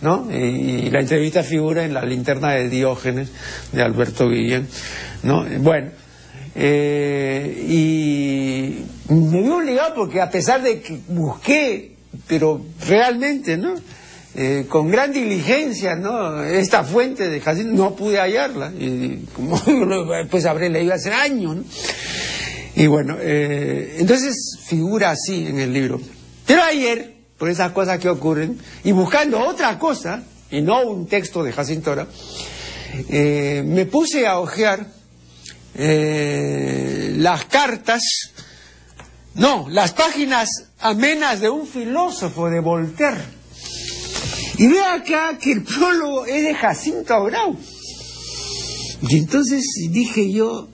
¿no? 0.00 0.28
Y, 0.30 0.90
la 0.90 1.00
entrevista 1.00 1.42
figura 1.42 1.84
en 1.84 1.94
la 1.94 2.04
linterna 2.04 2.52
de 2.52 2.68
Diógenes 2.68 3.30
de 3.72 3.82
Alberto 3.82 4.28
Guillén, 4.28 4.66
¿no? 5.22 5.44
Bueno, 5.58 5.90
eh, 6.54 7.64
y 7.68 9.12
me 9.12 9.42
vi 9.42 9.48
obligado 9.48 9.94
porque 9.94 10.20
a 10.20 10.30
pesar 10.30 10.62
de 10.62 10.80
que 10.80 10.98
busqué, 11.08 11.96
pero 12.26 12.64
realmente, 12.86 13.56
¿no? 13.56 13.74
Eh, 14.34 14.64
con 14.66 14.90
gran 14.90 15.12
diligencia, 15.12 15.94
¿no? 15.94 16.42
Esta 16.42 16.84
fuente 16.84 17.28
de 17.28 17.40
Jacinto 17.40 17.74
no 17.74 17.94
pude 17.94 18.18
hallarla, 18.18 18.72
y 18.78 19.26
como 19.34 19.60
pues 20.30 20.46
habré 20.46 20.70
leído 20.70 20.94
hace 20.94 21.12
años, 21.12 21.56
¿no? 21.56 21.64
Y 22.74 22.86
bueno, 22.86 23.18
eh, 23.20 23.96
entonces 23.98 24.51
figura 24.72 25.10
así 25.10 25.46
en 25.46 25.58
el 25.58 25.70
libro. 25.70 26.00
Pero 26.46 26.62
ayer, 26.62 27.14
por 27.36 27.50
esas 27.50 27.72
cosas 27.72 27.98
que 27.98 28.08
ocurren, 28.08 28.58
y 28.84 28.92
buscando 28.92 29.38
otra 29.38 29.78
cosa, 29.78 30.22
y 30.50 30.62
no 30.62 30.80
un 30.82 31.06
texto 31.06 31.44
de 31.44 31.52
Jacinto 31.52 31.94
eh, 33.10 33.62
me 33.66 33.84
puse 33.84 34.26
a 34.26 34.38
hojear 34.38 34.86
las 35.74 37.44
cartas, 37.46 38.02
no, 39.34 39.66
las 39.68 39.92
páginas 39.92 40.48
amenas 40.80 41.40
de 41.40 41.50
un 41.50 41.66
filósofo 41.66 42.48
de 42.48 42.60
Voltaire 42.60 43.42
y 44.56 44.66
veo 44.68 44.84
acá 44.86 45.38
que 45.38 45.52
el 45.52 45.64
prólogo 45.64 46.24
es 46.26 46.44
de 46.44 46.54
Jacinto 46.54 47.24
Grau. 47.24 47.56
Y 49.08 49.16
entonces 49.18 49.64
dije 49.90 50.30
yo, 50.30 50.68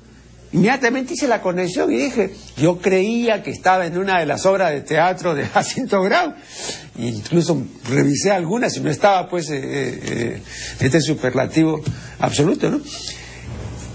inmediatamente 0.52 1.14
hice 1.14 1.28
la 1.28 1.42
conexión 1.42 1.92
y 1.92 1.96
dije, 1.96 2.34
yo 2.56 2.78
creía 2.78 3.42
que 3.42 3.50
estaba 3.50 3.86
en 3.86 3.98
una 3.98 4.18
de 4.18 4.26
las 4.26 4.46
obras 4.46 4.72
de 4.72 4.80
teatro 4.80 5.34
de 5.34 5.46
Jacinto 5.54 6.02
Grau, 6.02 6.34
e 6.98 7.06
incluso 7.06 7.62
revisé 7.88 8.30
algunas 8.30 8.76
y 8.76 8.80
no 8.80 8.90
estaba 8.90 9.28
pues 9.28 9.50
eh, 9.50 9.60
eh, 9.62 10.42
este 10.80 11.00
superlativo 11.00 11.80
absoluto, 12.18 12.70
¿no? 12.70 12.80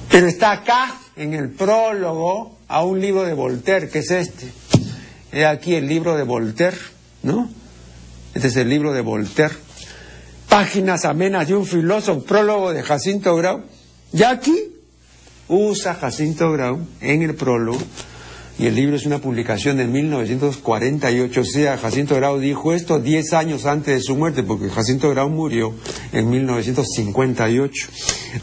Pero 0.09 0.27
está 0.27 0.51
acá, 0.51 0.95
en 1.15 1.33
el 1.33 1.49
prólogo, 1.49 2.57
a 2.67 2.83
un 2.83 2.99
libro 3.01 3.23
de 3.23 3.33
Voltaire, 3.33 3.89
que 3.89 3.99
es 3.99 4.11
este. 4.11 4.47
He 5.31 5.45
aquí 5.45 5.75
el 5.75 5.87
libro 5.87 6.15
de 6.15 6.23
Voltaire, 6.23 6.77
¿no? 7.23 7.49
Este 8.33 8.47
es 8.47 8.55
el 8.55 8.69
libro 8.69 8.93
de 8.93 9.01
Voltaire. 9.01 9.55
Páginas 10.49 11.05
amenas 11.05 11.47
de 11.47 11.55
un 11.55 11.65
filósofo, 11.65 12.23
prólogo 12.23 12.73
de 12.73 12.83
Jacinto 12.83 13.35
Grau. 13.35 13.63
Y 14.11 14.21
aquí 14.23 14.72
usa 15.47 15.95
Jacinto 15.95 16.51
Grau 16.51 16.79
en 17.01 17.21
el 17.21 17.35
prólogo, 17.35 17.79
y 18.59 18.67
el 18.67 18.75
libro 18.75 18.95
es 18.95 19.07
una 19.07 19.17
publicación 19.17 19.77
de 19.77 19.87
1948, 19.87 21.41
o 21.41 21.43
sea, 21.43 21.77
Jacinto 21.77 22.15
Grau 22.15 22.37
dijo 22.39 22.71
esto 22.73 22.99
10 22.99 23.33
años 23.33 23.65
antes 23.65 23.95
de 23.95 24.01
su 24.01 24.15
muerte, 24.15 24.43
porque 24.43 24.69
Jacinto 24.69 25.09
Grau 25.09 25.27
murió 25.29 25.73
en 26.11 26.29
1958. 26.29 27.87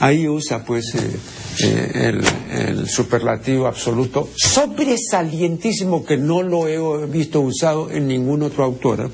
Ahí 0.00 0.28
usa 0.28 0.64
pues 0.64 0.94
eh, 0.94 1.16
eh, 1.62 2.20
el, 2.68 2.88
superlativo 2.88 3.66
absoluto 3.66 4.28
sobresalientísimo 4.36 6.04
que 6.04 6.16
no 6.16 6.42
lo 6.42 6.66
he 6.66 7.06
visto 7.06 7.40
usado 7.40 7.88
en 7.90 8.08
ningún 8.08 8.42
otro 8.42 8.64
autor. 8.64 9.10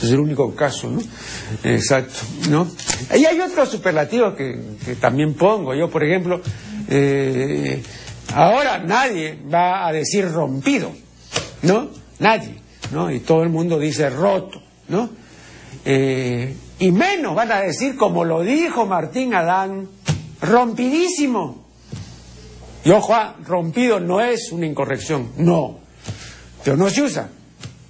Es 0.00 0.10
el 0.10 0.20
único 0.20 0.54
caso, 0.54 0.88
¿no? 0.88 1.02
Exacto, 1.64 2.20
¿no? 2.50 2.68
Y 3.16 3.24
hay 3.24 3.40
otros 3.40 3.68
superlativos 3.68 4.34
que 4.36 4.94
también 5.00 5.34
pongo. 5.34 5.74
Yo, 5.74 5.90
por 5.90 6.04
ejemplo, 6.04 6.40
eh, 6.88 7.82
ahora 8.34 8.78
nadie 8.78 9.38
va 9.52 9.86
a 9.86 9.92
decir 9.92 10.30
rompido, 10.30 10.92
¿no? 11.62 11.90
Nadie, 12.18 12.56
¿no? 12.92 13.10
Y 13.10 13.20
todo 13.20 13.42
el 13.42 13.48
mundo 13.48 13.78
dice 13.78 14.10
roto, 14.10 14.62
¿no? 14.88 15.10
Eh, 15.84 16.54
y 16.78 16.90
menos 16.90 17.34
van 17.34 17.52
a 17.52 17.60
decir, 17.60 17.96
como 17.96 18.24
lo 18.24 18.42
dijo 18.42 18.86
Martín 18.86 19.34
Adán, 19.34 19.88
rompidísimo. 20.40 21.64
Y 22.84 22.90
ojo, 22.90 23.14
ah, 23.14 23.36
rompido 23.44 23.98
no 23.98 24.20
es 24.20 24.52
una 24.52 24.66
incorrección, 24.66 25.32
no, 25.38 25.78
pero 26.62 26.76
no 26.76 26.88
se 26.90 27.02
usa. 27.02 27.28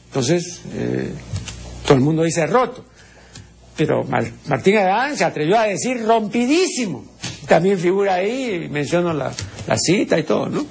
Entonces, 0.07 0.63
eh, 0.73 1.13
todo 1.85 1.95
el 1.95 2.01
mundo 2.01 2.23
dice 2.23 2.47
roto. 2.47 2.85
Pero 3.77 4.05
Martín 4.47 4.79
Adán 4.79 5.17
se 5.17 5.25
atrevió 5.25 5.59
a 5.59 5.65
decir 5.65 6.03
rompidísimo 6.07 7.16
también 7.47 7.79
figura 7.79 8.15
ahí, 8.15 8.69
menciono 8.71 9.13
la, 9.13 9.33
cita 9.77 10.19
y 10.19 10.23
todo, 10.25 10.49
¿no? 10.49 10.67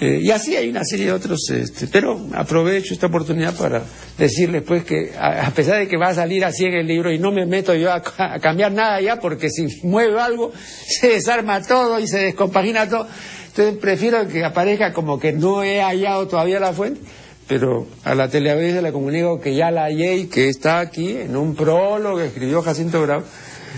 Eh, 0.00 0.20
y 0.22 0.30
así 0.30 0.54
hay 0.54 0.68
una 0.68 0.84
serie 0.84 1.06
de 1.06 1.12
otros, 1.12 1.50
este, 1.50 1.88
pero 1.88 2.28
aprovecho 2.34 2.94
esta 2.94 3.08
oportunidad 3.08 3.56
para 3.56 3.82
decirles 4.16 4.62
pues 4.62 4.84
que 4.84 5.12
a, 5.18 5.50
pesar 5.50 5.78
de 5.78 5.88
que 5.88 5.96
va 5.96 6.08
a 6.08 6.14
salir 6.14 6.44
así 6.44 6.64
en 6.64 6.74
el 6.74 6.86
libro 6.86 7.10
y 7.10 7.18
no 7.18 7.32
me 7.32 7.46
meto 7.46 7.74
yo 7.74 7.92
a, 7.92 8.00
cambiar 8.40 8.70
nada 8.70 9.00
ya 9.00 9.18
porque 9.18 9.50
si 9.50 9.66
muevo 9.82 10.20
algo 10.20 10.52
se 10.86 11.08
desarma 11.08 11.60
todo 11.62 11.98
y 11.98 12.06
se 12.06 12.18
descompagina 12.18 12.88
todo, 12.88 13.08
entonces 13.48 13.76
prefiero 13.78 14.28
que 14.28 14.44
aparezca 14.44 14.92
como 14.92 15.18
que 15.18 15.32
no 15.32 15.64
he 15.64 15.80
hallado 15.80 16.28
todavía 16.28 16.60
la 16.60 16.72
fuente, 16.72 17.00
pero 17.48 17.88
a 18.04 18.14
la 18.14 18.28
teleaudiencia 18.28 18.82
le 18.82 18.92
comunico 18.92 19.40
que 19.40 19.56
ya 19.56 19.72
la 19.72 19.82
hallé 19.84 20.16
y 20.16 20.26
que 20.26 20.48
está 20.48 20.78
aquí 20.78 21.16
en 21.16 21.36
un 21.36 21.56
prólogo 21.56 22.18
que 22.18 22.26
escribió 22.26 22.62
Jacinto 22.62 23.02
Grau 23.02 23.24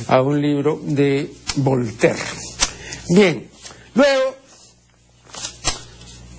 a 0.08 0.22
un 0.22 0.40
libro 0.40 0.80
de 0.82 1.30
Voltaire. 1.56 2.18
Bien, 3.08 3.48
luego, 3.94 4.36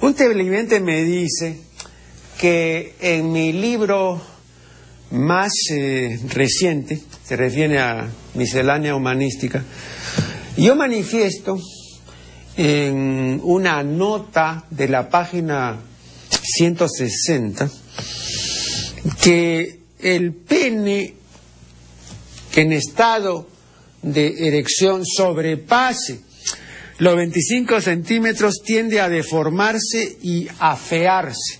un 0.01 0.13
televidente 0.13 0.79
me 0.79 1.03
dice 1.03 1.57
que 2.37 2.95
en 2.99 3.31
mi 3.31 3.53
libro 3.53 4.21
más 5.11 5.53
eh, 5.71 6.19
reciente, 6.29 7.01
se 7.23 7.35
refiere 7.35 7.79
a 7.79 8.09
miscelánea 8.33 8.95
humanística, 8.95 9.63
yo 10.57 10.75
manifiesto 10.75 11.57
en 12.57 13.39
una 13.43 13.83
nota 13.83 14.65
de 14.69 14.87
la 14.87 15.09
página 15.09 15.79
160 16.29 17.69
que 19.21 19.79
el 19.99 20.33
pene 20.33 21.13
en 22.55 22.73
estado 22.73 23.47
de 24.05 24.47
erección 24.47 25.03
sobrepase 25.03 26.21
los 26.99 27.15
25 27.15 27.81
centímetros 27.81 28.61
tiende 28.63 29.01
a 29.01 29.09
deformarse 29.09 30.17
y 30.21 30.47
a. 30.59 31.59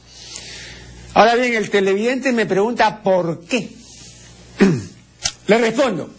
Ahora 1.14 1.36
bien, 1.36 1.56
el 1.56 1.70
televidente 1.70 2.32
me 2.32 2.46
pregunta 2.46 3.02
por 3.04 3.46
qué. 3.46 3.70
Le 5.48 5.58
respondo, 5.58 6.10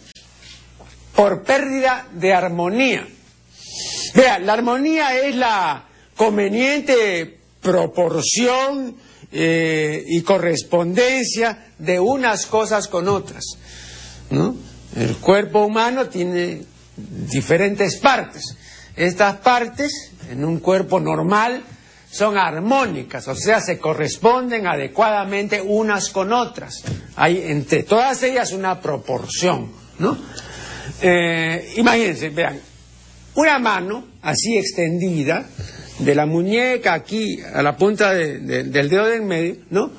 por 1.14 1.44
pérdida 1.44 2.08
de 2.12 2.34
armonía. 2.34 3.08
Vea, 4.14 4.38
la 4.38 4.52
armonía 4.52 5.18
es 5.18 5.34
la 5.34 5.86
conveniente 6.14 7.38
proporción 7.62 8.96
eh, 9.32 10.04
y 10.06 10.20
correspondencia 10.22 11.68
de 11.78 12.00
unas 12.00 12.46
cosas 12.46 12.86
con 12.88 13.08
otras. 13.08 13.44
¿no? 14.30 14.56
El 14.96 15.16
cuerpo 15.16 15.64
humano 15.64 16.06
tiene 16.06 16.62
diferentes 16.96 17.96
partes. 17.96 18.56
Estas 18.96 19.36
partes, 19.36 20.12
en 20.30 20.44
un 20.44 20.58
cuerpo 20.60 20.98
normal, 20.98 21.62
son 22.10 22.38
armónicas, 22.38 23.28
o 23.28 23.34
sea, 23.34 23.60
se 23.60 23.78
corresponden 23.78 24.66
adecuadamente 24.66 25.60
unas 25.60 26.08
con 26.08 26.32
otras. 26.32 26.82
Hay 27.16 27.42
entre 27.46 27.82
todas 27.82 28.22
ellas 28.22 28.52
una 28.52 28.80
proporción, 28.80 29.70
¿no? 29.98 30.16
Eh, 31.02 31.74
imagínense, 31.76 32.30
vean, 32.30 32.58
una 33.34 33.58
mano 33.58 34.06
así 34.22 34.56
extendida, 34.56 35.44
de 35.98 36.14
la 36.14 36.26
muñeca 36.26 36.94
aquí 36.94 37.40
a 37.40 37.62
la 37.62 37.76
punta 37.76 38.12
del 38.12 38.70
dedo 38.70 39.06
del 39.06 39.22
medio, 39.22 39.56
¿no? 39.70 39.90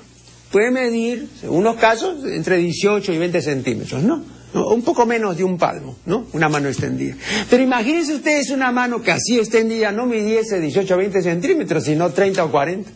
Puede 0.51 0.71
medir, 0.71 1.27
en 1.43 1.49
unos 1.49 1.75
casos, 1.75 2.23
entre 2.25 2.57
18 2.57 3.13
y 3.13 3.17
20 3.17 3.41
centímetros, 3.41 4.03
¿no? 4.03 4.36
Un 4.65 4.81
poco 4.81 5.05
menos 5.05 5.37
de 5.37 5.43
un 5.43 5.57
palmo, 5.57 5.97
¿no? 6.05 6.27
Una 6.33 6.49
mano 6.49 6.67
extendida. 6.67 7.15
Pero 7.49 7.63
imagínense 7.63 8.15
ustedes 8.15 8.49
una 8.49 8.71
mano 8.71 9.01
que 9.01 9.11
así 9.11 9.37
extendida 9.37 9.91
no 9.91 10.05
midiese 10.05 10.59
18 10.59 10.93
o 10.93 10.97
20 10.97 11.21
centímetros, 11.21 11.83
sino 11.83 12.09
30 12.09 12.43
o 12.43 12.51
40. 12.51 12.89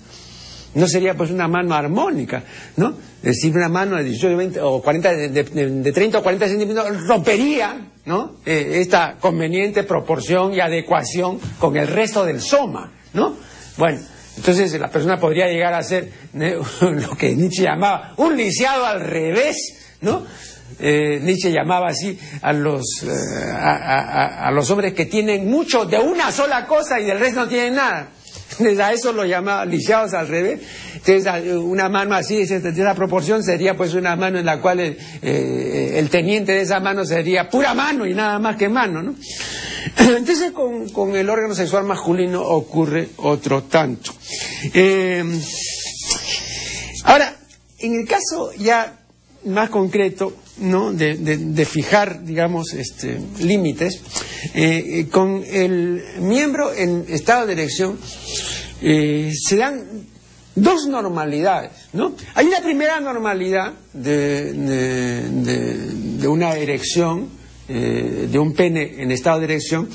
No 0.74 0.88
sería 0.88 1.16
pues 1.16 1.32
una 1.32 1.48
mano 1.48 1.76
armónica, 1.76 2.44
¿no? 2.78 2.96
Es 3.22 3.36
decir, 3.36 3.54
una 3.56 3.68
mano 3.68 3.98
de 3.98 4.06
18 4.06 4.38
20, 4.38 4.62
o 4.62 4.82
40, 4.82 5.14
de, 5.14 5.92
30 5.92 6.20
o 6.20 6.24
40 6.24 6.48
centímetros 6.48 7.08
rompería, 7.08 7.90
¿no? 8.06 8.38
Eh, 8.46 8.80
esta 8.80 9.18
conveniente 9.20 9.84
proporción 9.84 10.54
y 10.54 10.60
adecuación 10.60 11.40
con 11.60 11.76
el 11.76 11.88
resto 11.88 12.26
del 12.26 12.42
soma, 12.42 12.92
¿no? 13.14 13.36
Bueno, 13.78 14.00
entonces 14.38 14.80
la 14.80 14.90
persona 14.90 15.20
podría 15.20 15.48
llegar 15.48 15.74
a 15.74 15.84
ser 15.84 16.12
lo 16.34 17.16
que 17.18 17.36
Nietzsche 17.36 17.64
llamaba 17.64 18.14
un 18.18 18.38
lisiado 18.38 18.86
al 18.86 19.02
revés, 19.02 19.98
¿no? 20.02 20.24
Eh, 20.84 21.20
Nietzsche 21.22 21.52
llamaba 21.52 21.90
así 21.90 22.18
a 22.42 22.52
los, 22.54 23.04
eh, 23.04 23.52
a, 23.54 24.50
los 24.52 24.68
hombres 24.72 24.94
que 24.94 25.06
tienen 25.06 25.48
mucho 25.48 25.86
de 25.86 26.00
una 26.00 26.32
sola 26.32 26.66
cosa 26.66 27.00
y 27.00 27.06
del 27.06 27.20
resto 27.20 27.42
no 27.42 27.48
tienen 27.48 27.76
nada. 27.76 28.08
Entonces 28.54 28.80
a 28.80 28.92
eso 28.92 29.14
lo 29.14 29.24
llamaba 29.24 29.64
lisiados 29.64 30.16
al 30.16 30.28
revés. 30.28 30.60
Entonces 30.96 31.54
una 31.56 31.88
mano 31.88 32.16
así, 32.16 32.44
de 32.46 32.70
esa 32.70 32.96
proporción, 32.96 33.44
sería 33.44 33.78
pues 33.78 33.94
una 33.94 34.16
mano 34.16 34.40
en 34.40 34.46
la 34.46 34.60
cual 34.60 34.80
eh, 34.80 36.00
el, 36.00 36.10
teniente 36.10 36.54
de 36.54 36.62
esa 36.62 36.80
mano 36.80 37.06
sería 37.06 37.48
pura 37.48 37.76
mano 37.76 38.08
y 38.08 38.16
nada 38.16 38.40
más 38.40 38.56
que 38.56 38.68
mano, 38.68 39.04
¿no? 39.04 39.16
Entonces 39.98 40.52
con, 40.52 40.90
con 40.90 41.16
el 41.16 41.30
órgano 41.30 41.54
sexual 41.54 41.84
masculino 41.84 42.42
ocurre 42.42 43.10
otro 43.18 43.64
tanto. 43.64 44.14
ahora, 47.04 47.36
en 47.80 48.00
el 48.00 48.08
caso 48.08 48.52
ya 48.58 48.98
más 49.46 49.70
concreto, 49.70 50.41
¿no? 50.62 50.94
de, 50.94 51.66
fijar, 51.66 52.24
digamos, 52.24 52.74
este, 52.74 53.20
límites, 53.40 54.02
eh, 54.54 55.00
eh, 55.00 55.08
con 55.10 55.44
el 55.46 56.04
miembro 56.20 56.74
en 56.74 57.06
estado 57.10 57.48
de 57.48 57.54
erección 57.54 57.98
eh, 58.82 59.32
se 59.34 59.58
dan 59.58 59.84
dos 60.56 60.88
normalidades, 60.88 61.72
¿no? 61.94 62.14
Hay 62.36 62.46
una 62.48 62.62
primera 62.62 63.00
normalidad 63.00 63.74
de, 63.94 64.54
de 64.54 66.28
una 66.28 66.56
erección, 66.56 67.30
de 67.68 68.38
un 68.38 68.54
pene 68.54 69.02
en 69.02 69.12
estado 69.12 69.40
de 69.40 69.46
erección, 69.46 69.88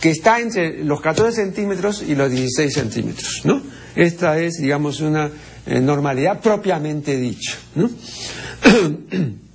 que 0.00 0.08
está 0.08 0.40
entre 0.40 0.82
los 0.84 1.02
14 1.02 1.36
centímetros 1.36 2.02
y 2.02 2.14
los 2.14 2.30
16 2.30 2.72
centímetros, 2.72 3.42
¿no? 3.44 3.60
Esta 3.94 4.38
es, 4.38 4.54
digamos, 4.54 5.00
una 5.00 5.30
normalidad 5.66 6.40
propiamente 6.40 7.18
dicha, 7.18 7.58
¿no? 7.74 7.90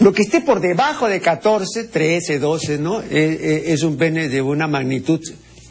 Lo 0.00 0.12
que 0.12 0.22
esté 0.22 0.40
por 0.40 0.60
debajo 0.60 1.08
de 1.08 1.20
14, 1.20 1.84
13, 1.84 2.38
12, 2.38 2.78
¿no? 2.78 3.00
Eh, 3.00 3.06
eh, 3.10 3.62
es 3.66 3.82
un 3.82 3.96
pene 3.96 4.28
de 4.28 4.42
una 4.42 4.66
magnitud 4.66 5.20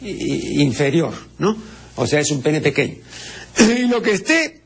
inferior, 0.02 1.14
¿no? 1.38 1.56
O 1.96 2.06
sea, 2.06 2.20
es 2.20 2.30
un 2.30 2.42
pene 2.42 2.60
pequeño. 2.60 2.96
Y 3.58 3.88
lo 3.88 4.02
que 4.02 4.12
esté 4.12 4.60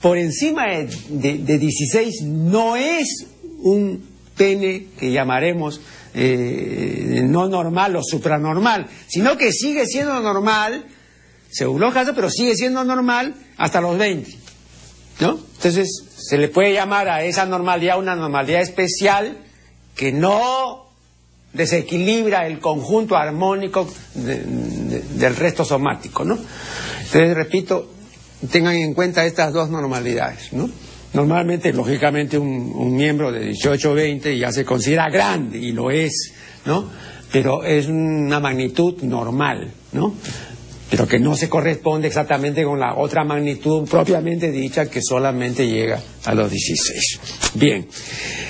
por 0.00 0.18
encima 0.18 0.64
de, 1.08 1.38
de 1.38 1.58
16 1.58 2.22
no 2.22 2.76
es 2.76 3.26
un 3.62 4.02
pene 4.36 4.86
que 4.98 5.12
llamaremos 5.12 5.80
eh, 6.14 7.22
no 7.24 7.48
normal 7.48 7.94
o 7.96 8.02
supranormal, 8.02 8.86
sino 9.06 9.36
que 9.36 9.52
sigue 9.52 9.86
siendo 9.86 10.18
normal, 10.20 10.86
según 11.50 11.80
los 11.80 11.94
casos, 11.94 12.14
pero 12.14 12.30
sigue 12.30 12.56
siendo 12.56 12.82
normal 12.84 13.34
hasta 13.56 13.80
los 13.80 13.96
20. 13.96 14.38
¿No? 15.20 15.38
Entonces, 15.60 16.04
se 16.16 16.38
le 16.38 16.48
puede 16.48 16.72
llamar 16.72 17.10
a 17.10 17.22
esa 17.22 17.44
normalidad 17.44 17.98
una 17.98 18.16
normalidad 18.16 18.62
especial 18.62 19.36
que 19.94 20.10
no 20.10 20.86
desequilibra 21.52 22.46
el 22.46 22.60
conjunto 22.60 23.14
armónico 23.14 23.86
del 24.14 25.36
resto 25.36 25.62
somático, 25.62 26.24
¿no? 26.24 26.38
Entonces, 27.04 27.34
repito, 27.34 27.90
tengan 28.50 28.76
en 28.76 28.94
cuenta 28.94 29.26
estas 29.26 29.52
dos 29.52 29.68
normalidades, 29.68 30.50
¿no? 30.54 30.70
Normalmente, 31.12 31.74
lógicamente, 31.74 32.38
un, 32.38 32.96
miembro 32.96 33.30
de 33.30 33.40
18 33.40 33.90
o 33.90 33.94
20 33.94 34.38
ya 34.38 34.50
se 34.52 34.64
considera 34.64 35.10
grande, 35.10 35.58
y 35.58 35.72
lo 35.72 35.90
es, 35.90 36.32
¿no? 36.64 36.88
Pero 37.30 37.64
es 37.64 37.86
una 37.86 38.40
magnitud 38.40 39.02
normal, 39.02 39.70
¿no? 39.92 40.14
Pero 40.90 41.06
que 41.06 41.18
no 41.18 41.36
se 41.36 41.48
corresponde 41.48 42.08
exactamente 42.08 42.64
con 42.64 42.80
la 42.80 42.96
otra 42.96 43.24
magnitud 43.24 43.88
propiamente 43.88 44.50
dicha 44.50 44.90
que 44.90 45.00
solamente 45.00 45.68
llega 45.68 46.02
a 46.24 46.34
los 46.34 46.50
16. 46.50 47.20
Bien. 47.54 47.86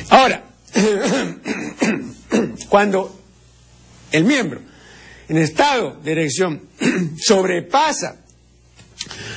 Ahora, 0.09 0.45
cuando 2.69 3.21
el 4.13 4.25
miembro 4.25 4.63
en 5.29 5.39
estado 5.39 5.99
de 6.03 6.13
erección 6.13 6.63
sobrepasa 7.21 8.17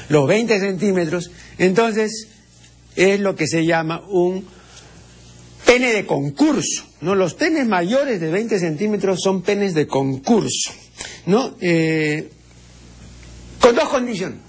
los 0.10 0.28
20 0.28 0.60
centímetros, 0.60 1.32
entonces 1.58 2.28
es 2.96 3.20
lo 3.20 3.36
que 3.36 3.48
se 3.48 3.66
llama 3.66 4.02
un 4.08 4.46
pene 5.66 5.94
de 5.94 6.06
concurso. 6.06 6.86
¿no? 7.02 7.16
Los 7.16 7.34
penes 7.34 7.68
mayores 7.68 8.20
de 8.20 8.30
20 8.30 8.60
centímetros 8.60 9.20
son 9.22 9.42
penes 9.42 9.74
de 9.74 9.88
concurso. 9.88 10.72
¿no? 11.26 11.56
Eh, 11.62 12.30
con 13.64 13.76
dos 13.76 13.88
condiciones. 13.88 14.40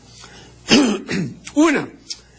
Una, 1.54 1.88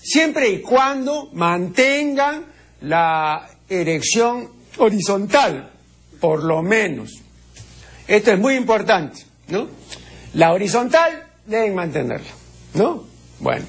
siempre 0.02 0.50
y 0.50 0.62
cuando 0.62 1.30
mantengan 1.32 2.44
la 2.82 3.48
erección 3.70 4.50
horizontal, 4.78 5.72
por 6.20 6.44
lo 6.44 6.62
menos. 6.62 7.22
Esto 8.06 8.34
es 8.34 8.40
muy 8.40 8.56
importante, 8.56 9.22
¿no? 9.48 9.68
La 10.34 10.52
horizontal 10.52 11.24
deben 11.46 11.76
mantenerla, 11.76 12.32
¿no? 12.74 13.06
Bueno, 13.40 13.66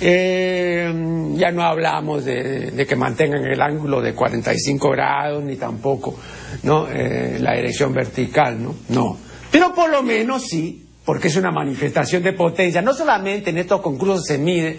eh, 0.00 0.90
ya 1.34 1.50
no 1.50 1.62
hablamos 1.62 2.24
de, 2.24 2.86
que 2.88 2.96
mantengan 2.96 3.44
el 3.44 3.60
ángulo 3.60 4.00
de 4.00 4.14
45 4.14 4.90
grados, 4.90 5.44
ni 5.44 5.56
tampoco 5.56 6.18
¿no? 6.62 6.88
Eh, 6.88 7.36
la 7.38 7.54
erección 7.54 7.92
vertical, 7.92 8.62
¿no? 8.62 8.74
No. 8.88 9.18
Pero 9.52 9.74
por 9.74 9.90
lo 9.90 10.02
menos 10.02 10.44
sí, 10.48 10.85
porque 11.06 11.28
es 11.28 11.36
una 11.36 11.52
manifestación 11.52 12.22
de 12.22 12.34
potencia. 12.34 12.82
No 12.82 12.92
solamente 12.92 13.50
en 13.50 13.58
estos 13.58 13.80
concursos 13.80 14.24
se 14.26 14.36
mide 14.36 14.78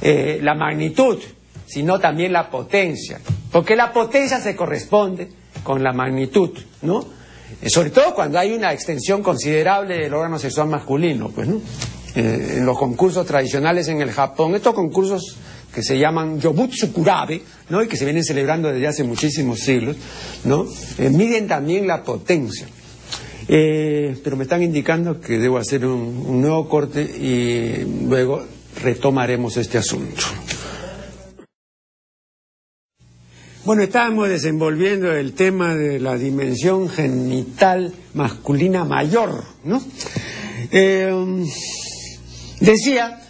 eh, 0.00 0.38
la 0.40 0.54
magnitud, 0.54 1.18
sino 1.66 1.98
también 1.98 2.32
la 2.32 2.48
potencia. 2.48 3.20
Porque 3.52 3.76
la 3.76 3.92
potencia 3.92 4.40
se 4.40 4.56
corresponde 4.56 5.28
con 5.62 5.82
la 5.82 5.92
magnitud, 5.92 6.50
¿no? 6.82 7.04
Sobre 7.66 7.90
todo 7.90 8.14
cuando 8.14 8.38
hay 8.38 8.52
una 8.52 8.72
extensión 8.72 9.22
considerable 9.22 9.98
del 9.98 10.14
órgano 10.14 10.38
sexual 10.38 10.68
masculino, 10.68 11.30
pues, 11.30 11.48
¿no? 11.48 11.60
Eh, 12.14 12.54
en 12.58 12.66
los 12.66 12.78
concursos 12.78 13.26
tradicionales 13.26 13.88
en 13.88 14.00
el 14.00 14.12
Japón, 14.12 14.54
estos 14.54 14.74
concursos 14.74 15.36
que 15.74 15.82
se 15.82 15.98
llaman 15.98 16.40
Yobutsu 16.40 16.92
Kurabe, 16.92 17.42
¿no? 17.68 17.82
y 17.82 17.88
que 17.88 17.96
se 17.96 18.04
vienen 18.04 18.24
celebrando 18.24 18.68
desde 18.72 18.86
hace 18.86 19.04
muchísimos 19.04 19.60
siglos, 19.60 19.96
¿no? 20.44 20.66
Eh, 20.98 21.10
miden 21.10 21.46
también 21.46 21.86
la 21.86 22.02
potencia. 22.02 22.66
Eh, 23.48 24.16
pero 24.22 24.36
me 24.36 24.44
están 24.44 24.62
indicando 24.62 25.20
que 25.20 25.38
debo 25.38 25.56
hacer 25.58 25.86
un 25.86 26.40
nuevo 26.40 26.68
corte 26.68 27.02
y 27.02 28.06
luego 28.06 28.44
retomaremos 28.82 29.56
este 29.56 29.78
asunto. 29.78 30.22
Bueno, 33.64 33.82
estábamos 33.82 34.28
desenvolviendo 34.28 35.12
el 35.12 35.32
tema 35.32 35.74
de 35.74 35.98
la 35.98 36.16
dimensión 36.16 36.88
genital 36.88 37.92
masculina 38.14 38.84
mayor, 38.84 39.44
¿no? 39.64 39.82
Decía 42.60 43.20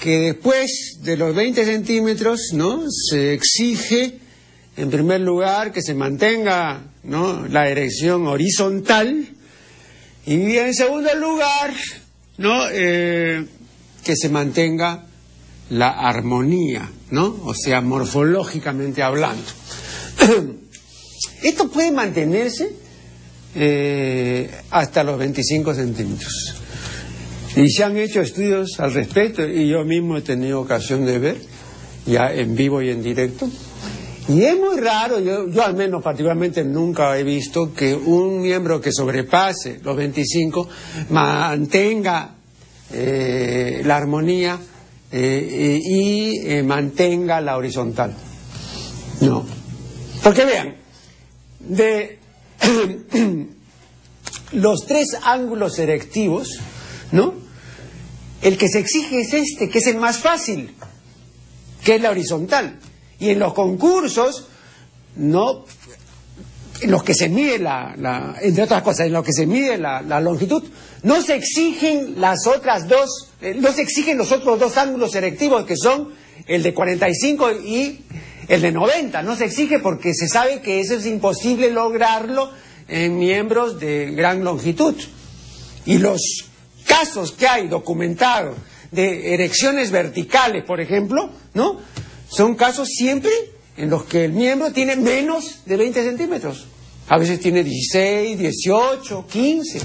que 0.00 0.18
después 0.18 0.98
de 1.02 1.16
los 1.16 1.34
20 1.34 1.64
centímetros, 1.64 2.50
¿no? 2.52 2.82
Se 2.90 3.32
exige, 3.32 4.20
en 4.76 4.90
primer 4.90 5.20
lugar, 5.20 5.72
que 5.72 5.82
se 5.82 5.94
mantenga. 5.94 6.82
La 7.50 7.68
erección 7.68 8.26
horizontal 8.26 9.28
y 10.26 10.56
en 10.56 10.74
segundo 10.74 11.14
lugar. 11.14 11.72
Eh, 12.72 13.46
que 14.04 14.14
se 14.14 14.28
mantenga 14.28 15.04
la 15.70 15.88
armonía, 15.90 16.88
¿no? 17.10 17.40
O 17.44 17.54
sea, 17.54 17.80
morfológicamente 17.80 19.02
hablando. 19.02 19.42
Esto 21.42 21.68
puede 21.68 21.90
mantenerse 21.90 22.70
eh, 23.54 24.50
hasta 24.70 25.02
los 25.02 25.18
25 25.18 25.74
centímetros. 25.74 26.54
Y 27.56 27.70
se 27.70 27.84
han 27.84 27.96
hecho 27.96 28.20
estudios 28.20 28.78
al 28.78 28.92
respecto 28.92 29.44
y 29.48 29.68
yo 29.68 29.84
mismo 29.84 30.18
he 30.18 30.22
tenido 30.22 30.60
ocasión 30.60 31.06
de 31.06 31.18
ver, 31.18 31.36
ya 32.04 32.32
en 32.32 32.54
vivo 32.54 32.82
y 32.82 32.90
en 32.90 33.02
directo. 33.02 33.48
Y 34.28 34.42
es 34.42 34.58
muy 34.58 34.80
raro, 34.80 35.20
yo, 35.20 35.46
al 35.62 35.74
menos 35.74 36.02
particularmente 36.02 36.64
nunca 36.64 37.16
he 37.16 37.22
visto 37.22 37.72
que 37.72 37.94
un 37.94 38.40
miembro 38.40 38.80
que 38.80 38.92
sobrepase 38.92 39.78
los 39.84 39.96
25 39.96 40.68
mantenga 41.10 42.34
eh, 42.92 43.82
la 43.84 43.96
armonía 43.96 44.58
eh, 45.12 45.80
y 45.80 46.40
eh, 46.40 46.62
mantenga 46.64 47.40
la 47.40 47.56
horizontal. 47.56 48.14
No. 49.20 49.46
Porque 50.24 50.44
vean, 50.44 50.74
de 51.60 52.18
los 54.52 54.86
tres 54.86 55.16
ángulos 55.22 55.78
erectivos, 55.78 56.58
¿no? 57.12 57.34
El 58.42 58.58
que 58.58 58.68
se 58.68 58.80
exige 58.80 59.20
es 59.20 59.34
este, 59.34 59.68
que 59.68 59.78
es 59.78 59.86
el 59.86 59.98
más 59.98 60.18
fácil, 60.18 60.74
que 61.84 61.94
es 61.94 62.02
la 62.02 62.10
horizontal. 62.10 62.80
Y 63.18 63.30
en 63.30 63.38
los 63.38 63.54
concursos, 63.54 64.46
no, 65.16 65.64
en 66.80 66.90
los 66.90 67.02
que 67.02 67.14
se 67.14 67.28
mide 67.28 67.58
la, 67.58 68.36
entre 68.42 68.64
otras 68.64 68.82
cosas, 68.82 69.06
en 69.06 69.12
los 69.12 69.24
que 69.24 69.32
se 69.32 69.46
mide 69.46 69.78
la, 69.78 70.20
longitud, 70.20 70.62
no 71.02 71.22
se 71.22 71.34
exigen 71.34 72.20
las 72.20 72.46
otras 72.46 72.88
dos, 72.88 73.30
eh, 73.40 73.56
no 73.58 73.72
se 73.72 73.82
exigen 73.82 74.18
los 74.18 74.32
otros 74.32 74.58
dos 74.58 74.76
ángulos 74.76 75.12
selectivos 75.12 75.64
que 75.64 75.76
son 75.76 76.10
el 76.46 76.62
de 76.62 76.74
45 76.74 77.52
y 77.64 78.00
el 78.48 78.62
de 78.62 78.72
90. 78.72 79.22
No 79.22 79.36
se 79.36 79.46
exige 79.46 79.78
porque 79.78 80.14
se 80.14 80.28
sabe 80.28 80.60
que 80.60 80.80
eso 80.80 80.94
es 80.94 81.06
imposible 81.06 81.70
lograrlo 81.70 82.50
en 82.88 83.18
miembros 83.18 83.80
de 83.80 84.12
gran 84.12 84.44
longitud. 84.44 84.94
Y 85.84 85.98
los 85.98 86.46
casos 86.86 87.32
que 87.32 87.48
hay 87.48 87.68
documentados 87.68 88.56
de 88.90 89.34
erecciones 89.34 89.90
verticales, 89.90 90.64
por 90.64 90.80
ejemplo, 90.80 91.30
¿no? 91.54 91.80
Son 92.28 92.54
casos 92.54 92.88
siempre 92.88 93.30
en 93.76 93.90
los 93.90 94.04
que 94.04 94.24
el 94.24 94.32
miembro 94.32 94.72
tiene 94.72 94.96
menos 94.96 95.60
de 95.64 95.76
20 95.76 96.02
centímetros. 96.02 96.66
A 97.08 97.18
veces 97.18 97.38
tiene 97.40 97.62
16, 97.62 98.38
18, 98.38 99.26
15. 99.30 99.80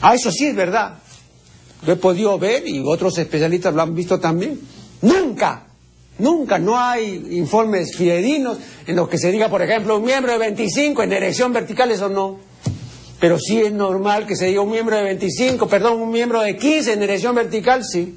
Ah, 0.00 0.14
eso 0.14 0.30
sí 0.30 0.46
es 0.46 0.54
verdad. 0.54 0.98
Lo 1.86 1.92
he 1.92 1.96
podido 1.96 2.38
ver 2.38 2.66
y 2.66 2.80
otros 2.84 3.18
especialistas 3.18 3.74
lo 3.74 3.82
han 3.82 3.94
visto 3.94 4.20
también. 4.20 4.60
Nunca, 5.02 5.66
nunca, 6.18 6.58
no 6.58 6.78
hay 6.78 7.28
informes 7.32 7.96
fidedignos 7.96 8.58
en 8.86 8.96
los 8.96 9.08
que 9.08 9.18
se 9.18 9.32
diga, 9.32 9.48
por 9.48 9.62
ejemplo, 9.62 9.96
un 9.98 10.04
miembro 10.04 10.32
de 10.32 10.38
25 10.38 11.02
en 11.02 11.12
erección 11.12 11.52
vertical, 11.52 11.90
eso 11.90 12.08
no. 12.08 12.38
Pero 13.20 13.38
sí 13.38 13.60
es 13.60 13.72
normal 13.72 14.26
que 14.26 14.36
se 14.36 14.46
diga 14.46 14.60
un 14.60 14.70
miembro 14.70 14.96
de 14.96 15.02
25, 15.02 15.68
perdón, 15.68 16.00
un 16.00 16.10
miembro 16.10 16.40
de 16.40 16.56
15 16.56 16.92
en 16.92 17.00
dirección 17.00 17.34
vertical, 17.34 17.82
sí. 17.84 18.16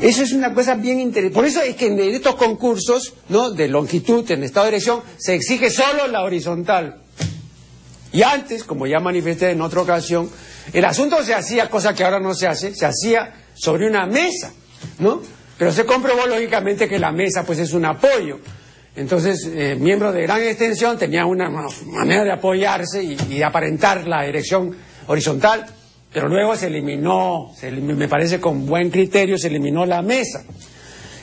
Eso 0.00 0.22
es 0.22 0.32
una 0.32 0.54
cosa 0.54 0.74
bien 0.74 0.98
interesante. 0.98 1.34
Por 1.34 1.44
eso 1.44 1.60
es 1.60 1.76
que 1.76 1.86
en 1.86 1.98
estos 1.98 2.36
concursos, 2.36 3.14
¿no? 3.28 3.50
De 3.50 3.68
longitud, 3.68 4.28
en 4.30 4.44
estado 4.44 4.66
de 4.66 4.70
erección, 4.70 5.02
se 5.18 5.34
exige 5.34 5.70
solo 5.70 6.06
la 6.06 6.22
horizontal. 6.22 7.02
Y 8.12 8.22
antes, 8.22 8.64
como 8.64 8.86
ya 8.86 8.98
manifesté 8.98 9.50
en 9.50 9.60
otra 9.60 9.82
ocasión, 9.82 10.28
el 10.72 10.84
asunto 10.84 11.22
se 11.22 11.34
hacía, 11.34 11.68
cosa 11.68 11.94
que 11.94 12.04
ahora 12.04 12.18
no 12.18 12.34
se 12.34 12.46
hace, 12.46 12.74
se 12.74 12.86
hacía 12.86 13.34
sobre 13.54 13.86
una 13.86 14.06
mesa, 14.06 14.52
¿no? 14.98 15.20
Pero 15.58 15.72
se 15.72 15.84
comprobó 15.84 16.26
lógicamente 16.26 16.88
que 16.88 16.98
la 16.98 17.12
mesa 17.12 17.44
pues 17.44 17.58
es 17.58 17.72
un 17.72 17.84
apoyo. 17.84 18.38
Entonces, 18.96 19.46
eh, 19.46 19.76
miembros 19.78 20.14
de 20.14 20.22
gran 20.22 20.42
extensión 20.42 20.98
tenían 20.98 21.26
una 21.26 21.50
manera 21.50 22.24
de 22.24 22.32
apoyarse 22.32 23.02
y, 23.02 23.14
de 23.14 23.44
aparentar 23.44 24.06
la 24.06 24.26
erección 24.26 24.74
horizontal, 25.06 25.66
pero 26.12 26.28
luego 26.28 26.56
se 26.56 26.66
eliminó, 26.66 27.52
me 27.70 28.08
parece 28.08 28.40
con 28.40 28.66
buen 28.66 28.90
criterio, 28.90 29.38
se 29.38 29.48
eliminó 29.48 29.86
la 29.86 30.02
mesa. 30.02 30.44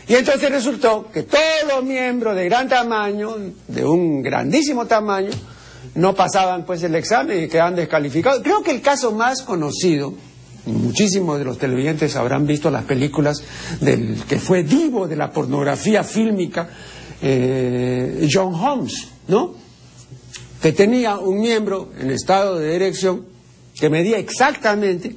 Y 0.08 0.16
entonces 0.16 0.50
resultó 0.50 1.10
que 1.12 1.24
todos 1.24 1.42
los 1.68 1.84
miembros 1.84 2.36
de 2.36 2.46
gran 2.46 2.70
tamaño, 2.70 3.36
de 3.68 3.86
un 3.86 4.22
grandísimo 4.22 4.86
tamaño, 4.86 5.32
no 5.96 6.16
pasaban 6.16 6.66
pues 6.66 6.82
el 6.84 6.96
examen 6.96 7.44
y 7.44 7.48
quedaban 7.50 7.76
descalificados. 7.76 8.42
Creo 8.42 8.64
que 8.64 8.72
el 8.72 8.82
caso 8.82 9.12
más 9.12 9.42
conocido, 9.42 10.14
muchísimos 10.66 11.38
de 11.38 11.44
los 11.44 11.58
televidentes 11.58 12.16
habrán 12.16 12.48
visto 12.48 12.72
las 12.72 12.86
películas 12.86 13.44
del 13.82 14.24
que 14.28 14.40
fue 14.40 14.64
divo 14.64 15.08
de 15.08 15.18
la 15.18 15.32
pornografía 15.32 16.04
fílmica, 16.06 16.70
eh, 17.22 18.30
John 18.32 18.54
Holmes, 18.56 19.10
¿no? 19.28 19.56
Que 20.62 20.72
tenía 20.72 21.18
un 21.18 21.42
miembro 21.42 21.90
en 22.00 22.12
estado 22.12 22.58
de 22.58 22.76
erección 22.76 23.37
que 23.80 23.90
medía 23.90 24.18
exactamente 24.18 25.16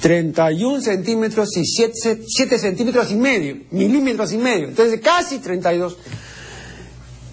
31 0.00 0.80
centímetros 0.80 1.56
y 1.56 1.64
7, 1.64 2.58
centímetros 2.58 3.10
y 3.10 3.16
medio, 3.16 3.56
milímetros 3.70 4.32
y 4.32 4.38
medio, 4.38 4.68
entonces 4.68 5.00
casi 5.00 5.38
32. 5.38 5.96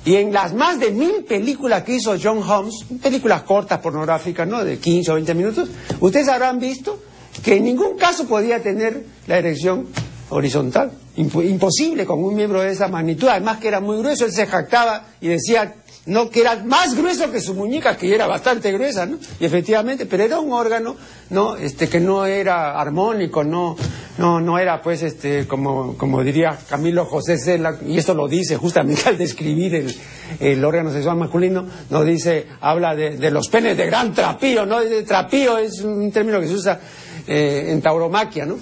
Y 0.06 0.16
en 0.16 0.32
las 0.32 0.53
más 0.53 0.80
de 0.80 0.91
mil 0.91 1.24
películas 1.28 1.84
que 1.84 1.95
hizo 1.95 2.16
John 2.22 2.41
Holmes, 2.43 2.86
películas 3.01 3.41
cortas, 3.43 3.80
pornográficas, 3.80 4.47
¿no? 4.47 4.64
De 4.64 4.78
15 4.78 5.12
o 5.12 5.14
20 5.16 5.34
minutos, 5.34 5.70
ustedes 5.99 6.28
habrán 6.28 6.60
visto 6.60 6.99
que 7.43 7.56
en 7.58 7.66
ningún 7.66 7.97
caso 7.97 8.28
podía 8.28 8.62
tener 8.62 9.03
la 9.28 9.39
erección 9.39 9.88
horizontal. 10.36 10.91
Imposible 11.15 12.05
con 12.05 12.23
un 12.23 12.36
miembro 12.36 12.61
de 12.61 12.71
esa 12.71 12.88
magnitud, 12.88 13.27
además 13.27 13.59
que 13.59 13.67
era 13.67 13.79
muy 13.79 13.97
grueso, 13.97 14.25
él 14.25 14.31
se 14.31 14.45
jactaba 14.45 15.05
y 15.21 15.29
decía 15.29 15.75
no 16.05 16.29
que 16.29 16.41
era 16.41 16.63
más 16.63 16.95
grueso 16.95 17.31
que 17.31 17.41
su 17.41 17.55
muñeca, 17.55 17.97
que 17.97 18.13
era 18.13 18.27
bastante 18.27 18.71
gruesa, 18.71 19.05
¿no? 19.05 19.17
Y 19.39 19.45
efectivamente, 19.45 20.05
pero 20.05 20.23
era 20.23 20.39
un 20.39 20.51
órgano, 20.51 20.95
¿no? 21.31 21.55
Este, 21.55 21.89
que 21.89 21.99
no 21.99 22.25
era 22.25 22.79
armónico, 22.79 23.43
no, 23.43 23.75
no, 24.17 24.39
no 24.39 24.59
era, 24.59 24.81
pues, 24.81 25.01
este, 25.01 25.47
como, 25.47 25.97
como 25.97 26.23
diría 26.23 26.57
Camilo 26.69 27.05
José 27.05 27.38
Cela, 27.38 27.79
y 27.86 27.97
esto 27.97 28.13
lo 28.13 28.27
dice 28.27 28.57
justamente 28.57 29.09
al 29.09 29.17
describir 29.17 29.95
el, 30.39 30.63
órgano 30.63 30.91
sexual 30.91 31.17
masculino, 31.17 31.65
no 31.89 32.03
dice, 32.03 32.45
habla 32.61 32.95
de, 32.95 33.17
de, 33.17 33.31
los 33.31 33.47
penes 33.49 33.75
de 33.75 33.88
gran 33.88 34.13
trapío, 34.13 34.65
¿no? 34.65 34.81
De 34.81 35.03
trapío 35.03 35.57
es 35.57 35.81
un 35.81 36.11
término 36.11 36.39
que 36.39 36.47
se 36.47 36.53
usa 36.53 36.79
eh, 37.27 37.69
en 37.69 37.81
tauromaquia, 37.81 38.45
¿no? 38.45 38.57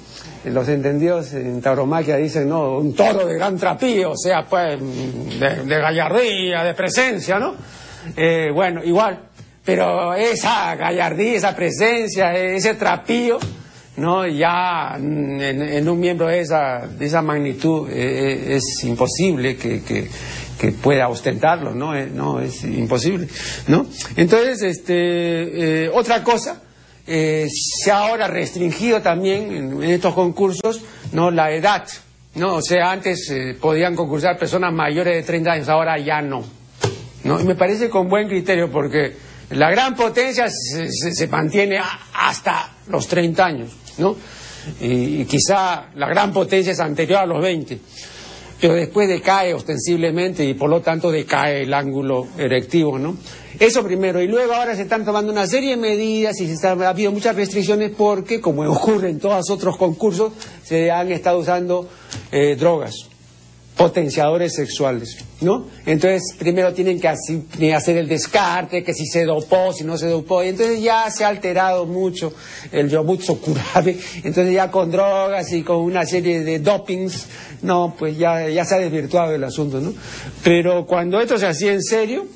Los 0.46 0.68
entendidos 0.68 1.34
en 1.34 1.62
tauromaquia 1.62 2.18
dicen, 2.18 2.50
no, 2.50 2.78
un 2.78 2.94
toro 2.94 3.26
de 3.26 3.36
gran 3.36 3.58
trapío, 3.58 4.12
o 4.12 4.18
sea, 4.18 4.44
pues, 4.44 4.78
de, 4.80 5.66
gallardía, 5.66 6.64
de 6.64 6.74
presencia, 6.74 7.40
¿no? 7.40 7.56
Eh, 8.18 8.50
bueno, 8.54 8.84
igual, 8.84 9.20
pero 9.64 10.14
esa 10.14 10.76
gallardía, 10.76 11.38
esa 11.38 11.56
presencia, 11.56 12.36
ese 12.36 12.74
trapío, 12.74 13.40
¿no? 13.98 14.28
Ya 14.28 14.96
en, 14.98 15.88
un 15.88 16.00
miembro 16.00 16.28
de 16.28 16.42
esa, 16.42 16.88
de 16.88 17.06
esa 17.06 17.22
magnitud 17.22 17.90
eh, 17.90 17.94
eh, 17.94 18.56
es 18.56 18.84
imposible 18.84 19.56
que, 19.56 19.82
que, 19.84 20.10
pueda 20.82 21.10
ostentarlo, 21.10 21.76
¿no? 21.76 21.94
no, 22.06 22.40
es 22.40 22.64
imposible, 22.64 23.28
¿no? 23.68 23.86
Entonces, 24.16 24.62
este, 24.62 25.90
otra 25.90 26.24
cosa, 26.24 26.63
eh, 27.06 27.48
se 27.50 27.92
ha 27.92 28.00
ahora 28.00 28.28
restringido 28.28 29.02
también 29.02 29.52
en, 29.52 29.84
estos 29.84 30.14
concursos 30.14 30.82
no 31.12 31.32
la 31.32 31.52
edad 31.52 31.86
no 32.36 32.56
o 32.56 32.62
sea 32.62 32.92
antes 32.92 33.30
eh, 33.30 33.58
podían 33.60 33.96
concursar 33.96 34.38
personas 34.38 34.74
mayores 34.74 35.16
de 35.16 35.24
30 35.24 35.52
años 35.52 35.70
ahora 35.70 35.98
ya 35.98 36.22
no 36.22 36.44
no 37.24 37.42
y 37.42 37.44
me 37.44 37.56
parece 37.56 37.90
con 37.90 38.08
buen 38.08 38.28
criterio 38.28 38.72
porque 38.72 39.14
la 39.50 39.70
gran 39.70 39.96
potencia 39.96 40.48
se, 40.50 41.28
mantiene 41.28 41.80
hasta 42.14 42.72
los 42.88 43.08
30 43.08 43.46
años 43.46 43.70
no 43.98 44.16
y, 44.80 45.22
y, 45.22 45.26
quizá 45.26 45.88
la 45.96 46.08
gran 46.08 46.32
potencia 46.32 46.72
es 46.72 46.80
anterior 46.80 47.20
a 47.20 47.26
los 47.26 47.42
20 47.42 47.80
pero 48.64 48.76
después 48.76 49.10
decae 49.10 49.54
ostensiblemente 49.54 50.46
y 50.46 50.54
por 50.54 50.70
lo 50.70 50.80
tanto 50.80 51.12
decae 51.12 51.64
el 51.64 51.74
ángulo 51.74 52.28
erectivo 52.38 52.98
no 52.98 53.18
eso 53.60 53.84
primero. 53.84 54.22
Y 54.22 54.28
luego 54.28 54.54
ahora 54.54 54.76
se 54.76 54.84
están 54.84 55.06
tomando 55.06 55.32
una 55.32 55.46
serie 55.48 55.72
de 55.72 55.78
medidas 55.78 56.40
y 56.40 56.56
se 56.56 56.68
ha 56.68 56.72
habido 56.72 57.12
muchas 57.12 57.36
restricciones 57.36 57.92
porque, 57.96 58.42
como 58.42 58.64
ocurre 58.72 59.10
en 59.10 59.20
todos 59.20 59.50
otros 59.50 59.78
concursos, 59.78 60.34
se 60.64 60.90
han 60.90 61.12
estado 61.12 61.40
usando 61.40 61.88
eh, 62.32 62.56
drogas, 62.56 63.10
potenciadores 63.76 64.54
sexuales, 64.54 65.18
¿no? 65.42 65.68
Entonces, 65.86 66.36
primero 66.38 66.74
tienen 66.74 67.00
que 67.00 67.08
hacer 67.08 67.98
el 67.98 68.08
descarte, 68.08 68.84
que 68.84 68.94
si 68.94 69.06
se 69.06 69.26
dopó, 69.26 69.74
si 69.74 69.84
no 69.84 69.98
se 69.98 70.08
dopó, 70.08 70.44
y 70.44 70.50
entonces 70.50 70.82
ya 70.82 71.10
se 71.10 71.26
ha 71.26 71.30
alterado 71.30 71.86
mucho 71.86 72.34
el 72.72 72.90
yobutsu 72.90 73.40
kurabe, 73.42 73.98
entonces 74.24 74.54
ya 74.54 74.70
con 74.70 74.92
drogas 74.92 75.52
y 75.52 75.64
con 75.64 75.78
una 75.78 76.06
serie 76.06 76.44
de 76.44 76.60
dopings, 76.60 77.26
no, 77.64 77.96
pues 77.98 78.18
ya, 78.18 78.48
ya 78.50 78.64
se 78.66 78.76
ha 78.76 78.80
desvirtuado 78.80 79.34
el 79.34 79.44
asunto, 79.44 79.80
¿no? 79.80 79.94
Pero 80.44 80.86
cuando 80.86 81.20
esto 81.20 81.38
se 81.38 81.48
hacía 81.48 81.74
en 81.74 81.82
serio, 81.82 82.28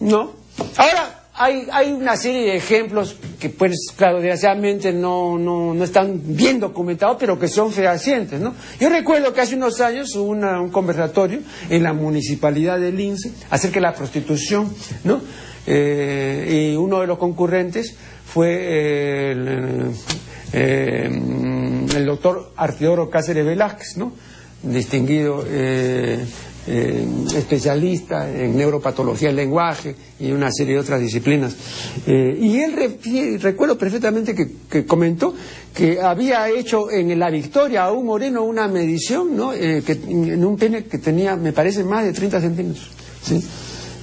no, 0.00 0.40
Ahora, 0.76 1.19
hay, 1.40 1.66
hay, 1.72 1.92
una 1.92 2.16
serie 2.16 2.42
de 2.42 2.56
ejemplos 2.56 3.16
que, 3.38 3.48
pues, 3.48 3.74
claro, 3.96 4.16
desgraciadamente 4.16 4.92
no, 4.92 5.38
no, 5.38 5.72
no, 5.72 5.84
están 5.84 6.20
bien 6.22 6.60
documentados, 6.60 7.16
pero 7.18 7.38
que 7.38 7.48
son 7.48 7.72
fehacientes, 7.72 8.38
¿no? 8.38 8.54
Yo 8.78 8.90
recuerdo 8.90 9.32
que 9.32 9.40
hace 9.40 9.56
unos 9.56 9.80
años 9.80 10.14
hubo 10.16 10.30
un 10.32 10.68
conversatorio 10.68 11.40
en 11.70 11.82
la 11.82 11.94
municipalidad 11.94 12.78
de 12.78 12.92
Lince 12.92 13.32
acerca 13.48 13.76
de 13.76 13.80
la 13.80 13.94
prostitución, 13.94 14.70
¿no? 15.04 15.22
Eh, 15.66 16.72
y 16.72 16.76
uno 16.76 17.00
de 17.00 17.06
los 17.06 17.16
concurrentes 17.16 17.96
fue 18.26 18.48
eh, 18.50 19.32
el, 19.32 19.90
eh, 20.52 21.10
el, 21.96 22.06
doctor 22.06 22.52
Arteodoro 22.56 23.08
Cáceres 23.08 23.46
Velázquez, 23.46 23.96
¿no? 23.96 24.12
Distinguido 24.62 25.44
eh, 25.48 26.22
especialista 26.66 28.30
en 28.30 28.56
neuropatología 28.56 29.28
del 29.28 29.36
lenguaje 29.36 29.94
y 30.18 30.30
una 30.30 30.50
serie 30.52 30.74
de 30.74 30.80
otras 30.80 31.00
disciplinas. 31.00 31.56
Eh, 32.06 32.38
y 32.40 32.58
él 32.58 33.38
recuerdo 33.40 33.76
perfectamente 33.78 34.34
que, 34.34 34.84
comentó 34.84 35.34
que 35.74 36.00
había 36.00 36.48
hecho 36.48 36.90
en 36.90 37.18
la 37.18 37.30
Victoria 37.30 37.84
a 37.84 37.92
un 37.92 38.06
moreno 38.06 38.42
una 38.42 38.68
medición 38.68 39.36
¿no? 39.36 39.52
Eh, 39.52 39.82
que, 39.84 39.92
en 39.92 40.44
un 40.44 40.56
pene 40.56 40.84
que 40.84 40.98
tenía, 40.98 41.36
me 41.36 41.52
parece, 41.52 41.84
más 41.84 42.04
de 42.04 42.12
30 42.12 42.40
centímetros. 42.40 42.90
¿sí? 43.22 43.42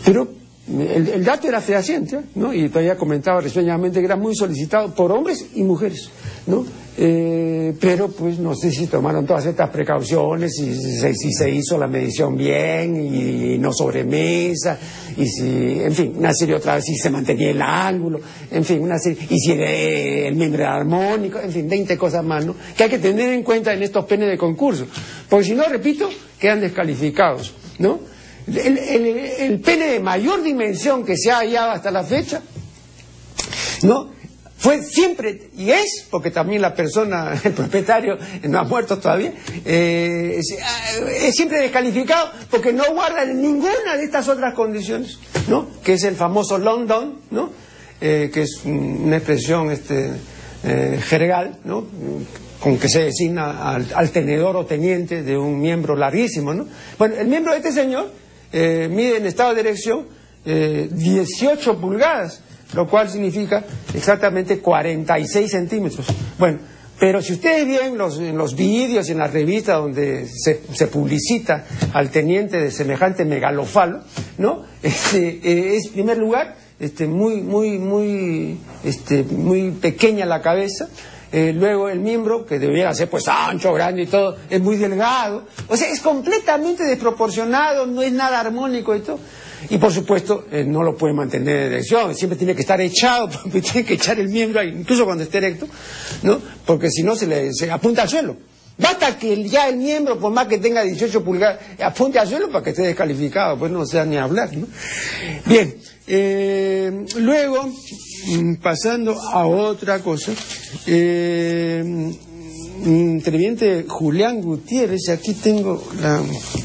Pero 0.03 0.37
el, 0.68 1.24
dato 1.24 1.47
era 1.47 1.61
fehaciente, 1.61 2.20
¿no? 2.36 2.53
Y 2.53 2.68
todavía 2.68 2.97
comentaba 2.97 3.39
risueñamente 3.39 3.99
que 3.99 4.05
era 4.05 4.18
muy 4.18 4.36
solicitado 4.36 4.93
por 4.93 5.11
hombres 5.13 5.45
y 5.55 5.63
mujeres, 5.63 6.09
¿no? 6.45 6.65
Eh, 6.99 7.74
pero 7.80 8.09
pues 8.09 8.39
no 8.39 8.53
sé 8.55 8.72
si 8.72 8.88
tomaron 8.88 9.26
todas 9.26 9.45
estas 9.45 9.70
precauciones, 9.70 10.55
si, 10.55 10.74
si, 10.74 11.32
se 11.32 11.49
hizo 11.49 11.78
la 11.78 11.88
medición 11.88 12.36
bien 12.36 12.97
y, 12.97 13.57
no 13.59 13.72
sobremesa, 13.72 14.78
y 15.15 15.28
si, 15.28 15.80
en 15.80 15.93
fin, 15.93 16.13
una 16.18 16.34
serie 16.34 16.55
otra 16.55 16.76
vez, 16.76 16.84
si 16.86 16.95
se 16.95 17.09
mantenía 17.11 17.51
el 17.51 17.61
ángulo, 17.61 18.20
en 18.51 18.65
fin, 18.65 18.82
una 18.82 18.97
serie, 18.97 19.26
y 19.30 19.39
si 19.39 19.51
el 19.53 20.36
miembro 20.36 20.63
era 20.63 20.76
armónico, 20.76 21.39
en 21.39 21.51
fin, 21.51 21.70
20 21.70 21.97
cosas 21.97 22.26
más, 22.26 22.45
¿no? 22.45 22.55
Que 22.76 22.84
hay 22.84 22.89
que 22.89 22.99
tener 22.99 23.32
en 23.32 23.43
cuenta 23.43 23.74
en 23.74 23.84
estos 23.84 24.03
penes 24.05 24.28
de 24.28 24.38
concurso, 24.38 24.88
porque 25.30 25.45
si 25.45 25.55
no, 25.55 25.63
repito, 25.65 26.09
quedan 26.39 26.59
descalificados, 26.59 27.53
¿no? 27.80 28.16
El, 28.48 29.60
pene 29.60 29.88
de 29.88 30.00
mayor 30.00 30.41
dimensión 30.41 31.06
que 31.06 31.18
se 31.18 31.32
ha 31.32 31.38
hallado 31.38 31.72
hasta 31.72 31.91
la 31.91 32.04
fecha, 32.04 32.41
¿no? 33.84 34.16
Fue 34.58 34.82
siempre, 34.82 35.52
y 35.56 35.70
es, 35.70 36.08
porque 36.10 36.32
también 36.32 36.64
la 36.64 36.74
persona, 36.74 37.39
el 37.43 37.54
propietario, 37.54 38.18
no 38.43 38.60
ha 38.60 38.64
muerto 38.64 38.98
todavía, 38.98 39.34
eh, 39.66 40.39
es, 40.39 41.36
siempre 41.36 41.62
descalificado 41.62 42.32
porque 42.50 42.74
no 42.74 42.84
guarda 42.93 43.26
ninguna 43.26 43.95
de 43.98 44.04
estas 44.04 44.28
otras 44.28 44.54
condiciones, 44.56 45.20
¿no? 45.48 45.68
Que 45.84 45.93
es 45.93 46.04
el 46.06 46.16
famoso 46.16 46.58
London, 46.58 47.20
¿no? 47.30 47.52
Eh, 48.02 48.32
que 48.34 48.43
es 48.43 48.62
una 48.64 49.18
expresión 49.18 49.72
este, 49.72 50.12
eh, 50.64 51.00
jergal, 51.04 51.60
¿no? 51.64 51.86
con 52.60 52.80
que 52.80 52.89
se 52.89 53.04
designa 53.04 53.70
al, 53.72 53.86
al, 53.93 54.10
tenedor 54.10 54.56
o 54.56 54.66
teniente 54.66 55.22
de 55.22 55.38
un 55.38 55.60
miembro 55.60 55.95
larguísimo, 55.95 56.56
¿no? 56.56 56.66
Bueno, 56.98 57.16
el 57.16 57.28
miembro 57.28 57.52
de 57.52 57.60
este 57.60 57.72
señor 57.72 58.12
eh, 58.52 58.88
mide 58.91 59.18
en 59.18 59.26
estado 59.26 59.54
de 59.54 59.62
erección 59.62 60.08
18 60.45 61.72
eh, 61.72 61.76
pulgadas, 61.76 62.41
lo 62.74 62.88
cual 62.88 63.10
significa 63.10 63.64
exactamente 63.93 64.60
46 64.60 65.52
centímetros. 65.52 66.08
Bueno, 66.38 66.60
pero 67.00 67.22
si 67.22 67.34
ustedes 67.34 67.68
ven 67.68 67.98
los, 67.98 68.20
en 68.20 68.38
los 68.38 68.56
vídeos 68.56 69.08
y 69.08 69.12
en 69.12 69.20
las 69.20 69.32
revistas 69.32 69.78
donde 69.78 70.28
se, 70.28 70.88
publicita 70.88 71.66
al 71.93 72.10
teniente 72.10 72.60
de 72.60 72.72
semejante 72.72 73.26
megalofalo, 73.26 74.02
¿no? 74.38 74.66
Este, 74.84 75.39
eh, 75.43 75.76
es, 75.76 75.89
primer 75.89 76.18
lugar, 76.18 76.56
este, 76.80 77.08
muy, 77.08 77.41
muy, 77.41 77.78
muy, 77.78 78.58
este, 78.84 79.24
muy 79.24 79.72
pequeña 79.72 80.26
la 80.26 80.41
cabeza, 80.41 80.88
eh, 81.32 81.53
luego 81.53 81.89
el 81.89 81.99
miembro, 81.99 82.45
que 82.45 82.59
debería 82.59 82.93
ser 82.93 83.09
pues 83.09 83.28
ancho, 83.28 83.73
grande 83.73 84.03
y 84.03 84.07
todo, 84.07 84.38
es 84.49 84.61
muy 84.61 84.78
delgado. 84.78 85.45
O 85.67 85.75
sea, 85.75 85.89
es 85.89 85.99
completamente 85.99 86.84
desproporcionado, 86.84 87.86
no 87.86 88.01
es 88.01 88.11
nada 88.11 88.39
armónico 88.39 88.95
y 88.95 88.99
todo. 89.01 89.19
Y 89.69 89.78
por 89.78 89.91
supuesto, 89.91 90.45
eh, 90.51 90.63
no 90.63 90.84
lo 90.84 90.95
puede 90.95 91.13
mantener 91.13 91.55
en 91.57 91.73
erección, 91.73 92.15
siempre 92.15 92.38
tiene 92.38 92.55
que 92.55 92.61
estar 92.61 92.80
echado, 92.80 93.30
porque 93.43 93.61
tiene 93.61 93.86
que 93.86 93.95
echar 93.95 94.19
el 94.19 94.30
miembro, 94.30 94.63
incluso 94.63 95.05
cuando 95.05 95.23
esté 95.23 95.39
erecto, 95.39 95.67
¿no? 96.23 96.39
Porque 96.65 96.89
si 96.89 97.03
no 97.03 97.15
se 97.15 97.28
le 97.28 97.51
apunta 97.71 98.03
al 98.03 98.09
suelo. 98.09 98.38
Basta 98.78 99.17
que 99.17 99.43
ya 99.49 99.67
el 99.69 99.78
miembro, 99.78 100.19
por 100.19 100.32
más 100.32 100.47
que 100.47 100.59
tenga 100.59 100.84
18 100.84 101.23
pulgadas, 101.23 101.59
apunte 101.84 102.19
al 102.19 102.28
suelo 102.28 102.49
para 102.49 102.63
que 102.63 102.69
esté 102.69 102.84
descalificado, 102.84 103.57
pues 103.57 103.71
no 103.71 103.86
sea 103.88 104.05
ni 104.05 104.17
hablar, 104.17 104.55
¿no? 104.55 104.67
Bien, 105.45 105.75
eh, 106.05 107.05
luego, 107.17 107.71
mm, 108.28 108.55
pasando 108.55 109.19
a 109.19 109.47
otra 109.47 109.99
cosa, 109.99 110.32
eh, 110.86 112.13
interviente 112.86 113.86
Julián 113.88 114.41
Gutiérrez, 114.41 115.09
aquí 115.09 115.34
tengo 115.34 115.84
la 116.01 116.22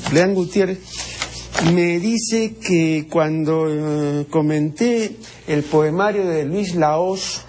Julián 0.08 0.34
Gutiérrez, 0.34 0.78
me 1.72 2.00
dice 2.00 2.54
que 2.56 3.06
cuando 3.10 3.66
eh, 3.68 4.26
comenté 4.28 5.16
el 5.46 5.62
poemario 5.62 6.26
de 6.26 6.44
Luis 6.44 6.74
Laos, 6.74 7.42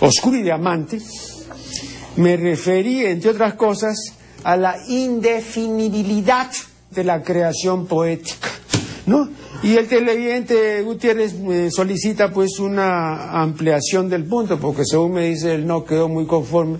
Oscuro 0.00 0.38
y 0.38 0.42
Diamante, 0.42 1.00
me 2.16 2.36
referí, 2.36 3.04
entre 3.04 3.30
otras 3.30 3.54
cosas, 3.54 3.96
a 4.42 4.56
la 4.56 4.76
indefinibilidad 4.88 6.50
de 6.90 7.04
la 7.04 7.22
creación 7.22 7.86
poética, 7.86 8.48
¿no? 9.06 9.28
Y 9.62 9.76
el 9.76 9.88
televidente 9.88 10.82
Gutiérrez 10.82 11.34
me 11.38 11.70
solicita 11.70 12.30
pues 12.30 12.58
una 12.58 13.40
ampliación 13.40 14.08
del 14.08 14.24
punto, 14.24 14.58
porque 14.58 14.84
según 14.84 15.12
me 15.12 15.28
dice 15.28 15.54
él 15.54 15.66
no 15.66 15.84
quedó 15.84 16.08
muy 16.08 16.26
conforme 16.26 16.78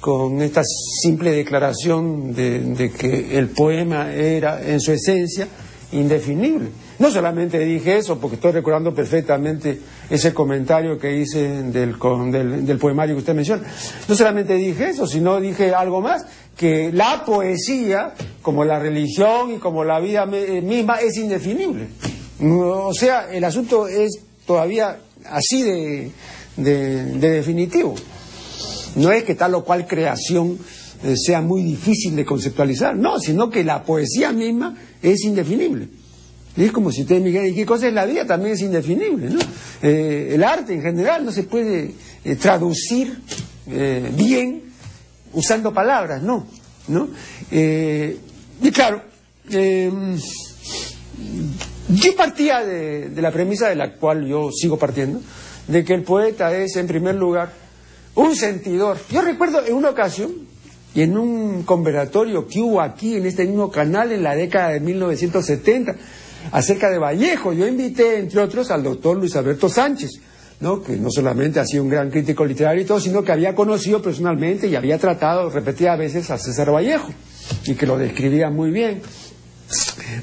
con 0.00 0.42
esta 0.42 0.62
simple 0.64 1.32
declaración 1.32 2.34
de, 2.34 2.92
que 2.98 3.38
el 3.38 3.48
poema 3.48 4.12
era 4.12 4.62
en 4.62 4.80
su 4.80 4.92
esencia 4.92 5.48
indefinible. 5.92 6.68
No 6.98 7.10
solamente 7.10 7.58
dije 7.58 7.96
eso, 7.96 8.18
porque 8.18 8.36
estoy 8.36 8.52
recordando 8.52 8.94
perfectamente 8.94 9.80
ese 10.10 10.34
comentario 10.34 10.98
que 10.98 11.16
hice 11.16 11.62
del, 11.62 11.96
del, 12.66 12.78
poemario 12.78 13.14
que 13.14 13.20
usted 13.20 13.34
menciona. 13.34 13.62
No 14.06 14.14
solamente 14.14 14.54
dije 14.54 14.90
eso, 14.90 15.06
sino 15.06 15.40
dije 15.40 15.74
algo 15.74 16.00
más, 16.00 16.26
que 16.56 16.92
la 16.92 17.24
poesía, 17.24 18.12
como 18.42 18.64
la 18.64 18.78
religión 18.78 19.54
y 19.54 19.58
como 19.58 19.84
la 19.84 20.00
vida 20.00 20.28
eh, 20.32 20.60
misma, 20.60 20.96
es 20.96 21.16
indefinible. 21.16 21.88
O 22.46 22.94
sea, 22.94 23.32
el 23.32 23.44
asunto 23.44 23.88
es 23.88 24.18
todavía 24.46 24.98
así 25.24 25.62
de 25.62 26.12
definitivo. 26.56 27.94
No 28.96 29.10
es 29.10 29.24
que 29.24 29.34
tal 29.34 29.54
o 29.54 29.64
cual 29.64 29.86
creación 29.86 30.58
eh, 31.04 31.16
sea 31.16 31.42
muy 31.42 31.62
difícil 31.62 32.16
de 32.16 32.24
conceptualizar, 32.24 32.96
no, 32.96 33.18
sino 33.18 33.50
que 33.50 33.62
la 33.62 33.82
poesía 33.82 34.32
misma 34.32 34.74
es 35.02 35.22
indefinible. 35.24 35.88
es 36.56 36.72
como 36.72 36.90
si 36.90 37.02
ustedes 37.02 37.20
me 37.20 37.28
dijeran, 37.28 37.48
¿y 37.48 37.54
qué 37.54 37.66
cosa 37.66 37.88
es 37.88 37.92
la 37.92 38.06
vida? 38.06 38.26
También 38.26 38.54
es 38.54 38.62
indefinible. 38.62 39.28
Eh, 39.82 40.30
el 40.32 40.42
arte 40.42 40.72
en 40.72 40.80
general 40.80 41.24
no 41.24 41.32
se 41.32 41.42
puede 41.42 41.92
eh, 42.24 42.36
traducir 42.36 43.20
bien 43.66 44.62
usando 45.32 45.72
palabras, 45.72 46.22
no, 46.22 46.46
y 47.50 48.70
claro, 48.70 49.02
yo 51.94 52.16
partía 52.16 52.64
de 52.64 53.22
la 53.22 53.30
premisa 53.30 53.68
de 53.68 53.76
la 53.76 53.94
cual 53.94 54.26
yo 54.26 54.50
sigo 54.52 54.78
partiendo, 54.78 55.20
de 55.68 55.84
que 55.84 55.94
el 55.94 56.02
poeta 56.02 56.54
es, 56.56 56.76
en 56.76 56.86
primer 56.86 57.14
lugar, 57.14 57.52
un 58.14 58.36
sentidor. 58.36 58.98
Yo 59.10 59.22
recuerdo 59.22 59.64
en 59.64 59.74
una 59.74 59.90
ocasión, 59.90 60.32
y 60.94 61.02
en 61.02 61.18
un 61.18 61.64
conversatorio 61.64 62.46
que 62.46 62.60
hubo 62.60 62.80
aquí 62.80 63.16
en 63.16 63.26
este 63.26 63.44
mismo 63.44 63.70
canal 63.70 64.12
en 64.12 64.22
la 64.22 64.36
década 64.36 64.68
de 64.68 64.80
1970, 64.80 65.96
acerca 66.52 66.88
de 66.88 66.98
Vallejo, 66.98 67.52
yo 67.52 67.66
invité, 67.66 68.18
entre 68.18 68.40
otros, 68.40 68.70
al 68.70 68.84
doctor 68.84 69.16
Luis 69.16 69.34
Alberto 69.34 69.68
Sánchez, 69.68 70.10
¿no? 70.60 70.82
que 70.82 70.96
no 70.96 71.10
solamente 71.10 71.58
ha 71.58 71.66
sido 71.66 71.82
un 71.82 71.88
gran 71.88 72.10
crítico 72.10 72.44
literario 72.44 72.82
y 72.82 72.84
todo, 72.84 73.00
sino 73.00 73.24
que 73.24 73.32
había 73.32 73.56
conocido 73.56 74.00
personalmente 74.00 74.68
y 74.68 74.76
había 74.76 74.98
tratado 74.98 75.50
repetidas 75.50 75.98
veces 75.98 76.30
a 76.30 76.38
César 76.38 76.72
Vallejo, 76.72 77.12
y 77.66 77.74
que 77.74 77.86
lo 77.86 77.98
describía 77.98 78.48
muy 78.50 78.70
bien. 78.70 79.02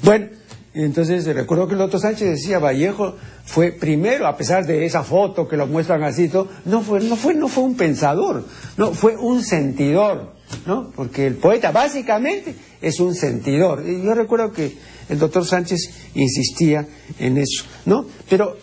Bueno, 0.03 0.29
entonces 0.73 1.25
recuerdo 1.25 1.67
que 1.67 1.73
el 1.73 1.79
doctor 1.79 1.99
Sánchez 1.99 2.29
decía, 2.29 2.59
Vallejo 2.59 3.15
fue 3.43 3.71
primero, 3.73 4.25
a 4.25 4.37
pesar 4.37 4.65
de 4.65 4.85
esa 4.85 5.03
foto 5.03 5.47
que 5.47 5.57
lo 5.57 5.67
muestran 5.67 6.03
así, 6.03 6.31
no 6.65 6.81
fue, 6.81 7.01
no 7.01 7.15
fue, 7.17 7.33
no 7.33 7.49
fue 7.49 7.63
un 7.63 7.75
pensador, 7.75 8.45
no, 8.77 8.93
fue 8.93 9.17
un 9.17 9.43
sentidor, 9.43 10.33
¿no? 10.65 10.91
Porque 10.95 11.27
el 11.27 11.35
poeta 11.35 11.71
básicamente 11.71 12.55
es 12.81 12.99
un 13.01 13.15
sentidor. 13.15 13.83
Y 13.85 14.01
yo 14.01 14.13
recuerdo 14.13 14.53
que 14.53 14.77
el 15.09 15.19
doctor 15.19 15.45
Sánchez 15.45 16.11
insistía 16.15 16.87
en 17.19 17.37
eso, 17.37 17.65
¿no? 17.85 18.05
Pero 18.29 18.57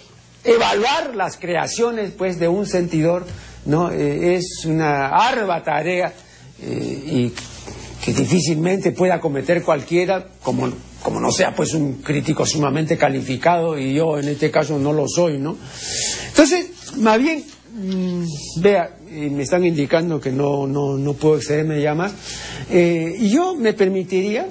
evaluar 0.44 1.14
las 1.14 1.36
creaciones, 1.36 2.12
pues, 2.16 2.38
de 2.38 2.48
un 2.48 2.66
sentidor, 2.66 3.26
¿no? 3.66 3.90
Eh, 3.90 4.36
es 4.36 4.64
una 4.64 5.09
ardua 5.09 5.62
tarea 5.62 6.14
eh, 6.62 7.02
y 7.06 7.34
que 8.02 8.12
difícilmente 8.12 8.92
pueda 8.92 9.20
cometer 9.20 9.62
cualquiera, 9.62 10.26
como 10.42 10.72
como 11.03 11.20
no 11.20 11.30
sea 11.30 11.55
pues 11.55 11.74
un 11.74 11.94
crítico 11.94 12.44
sumamente 12.44 12.96
calificado 12.96 13.78
y 13.78 13.94
yo 13.94 14.18
en 14.18 14.28
este 14.28 14.51
caso 14.51 14.78
no 14.78 14.92
lo 14.92 15.07
soy, 15.09 15.38
¿no? 15.38 15.57
Entonces, 16.28 16.70
más 16.96 17.18
bien, 17.18 17.44
mm, 17.74 18.24
vea, 18.61 18.96
me 19.11 19.42
están 19.42 19.64
indicando 19.64 20.20
que 20.20 20.30
no, 20.30 20.66
no, 20.66 20.96
no 20.96 21.14
puedo 21.14 21.36
excederme 21.36 21.80
ya 21.80 21.94
más, 21.94 22.12
eh, 22.70 23.16
y 23.18 23.30
yo 23.30 23.55
me 23.55 23.72
permitiría, 23.72 24.49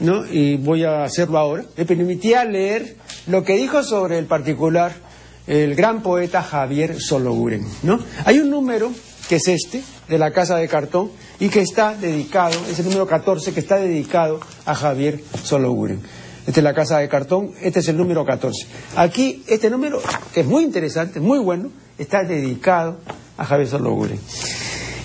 ¿no? 0.00 0.24
Y 0.26 0.56
voy 0.56 0.84
a 0.84 1.04
hacerlo 1.04 1.38
ahora, 1.38 1.64
me 1.76 1.84
permitiría 1.84 2.44
leer 2.44 2.96
lo 3.26 3.42
que 3.42 3.56
dijo 3.56 3.82
sobre 3.82 4.18
el 4.18 4.26
particular 4.26 5.06
el 5.46 5.76
gran 5.76 6.02
poeta 6.02 6.42
Javier 6.42 6.96
Sologuren, 7.00 7.64
¿no? 7.82 8.00
Hay 8.24 8.40
un 8.40 8.50
número 8.50 8.90
que 9.28 9.36
es 9.36 9.48
este, 9.48 9.82
de 10.08 10.18
la 10.18 10.32
Casa 10.32 10.56
de 10.56 10.68
Cartón, 10.68 11.10
y 11.38 11.48
que 11.48 11.60
está 11.60 11.94
dedicado, 11.94 12.54
es 12.70 12.78
el 12.78 12.86
número 12.86 13.06
14, 13.06 13.52
que 13.52 13.60
está 13.60 13.76
dedicado 13.76 14.40
a 14.64 14.74
Javier 14.74 15.22
Sologuren. 15.42 16.00
Esta 16.46 16.60
es 16.60 16.64
la 16.64 16.74
Casa 16.74 16.98
de 16.98 17.08
Cartón, 17.08 17.52
este 17.60 17.80
es 17.80 17.88
el 17.88 17.96
número 17.96 18.24
14. 18.24 18.66
Aquí, 18.96 19.42
este 19.46 19.68
número, 19.68 20.00
que 20.32 20.40
es 20.40 20.46
muy 20.46 20.64
interesante, 20.64 21.20
muy 21.20 21.38
bueno, 21.38 21.70
está 21.98 22.22
dedicado 22.22 22.98
a 23.36 23.44
Javier 23.44 23.68
Sologuren. 23.68 24.20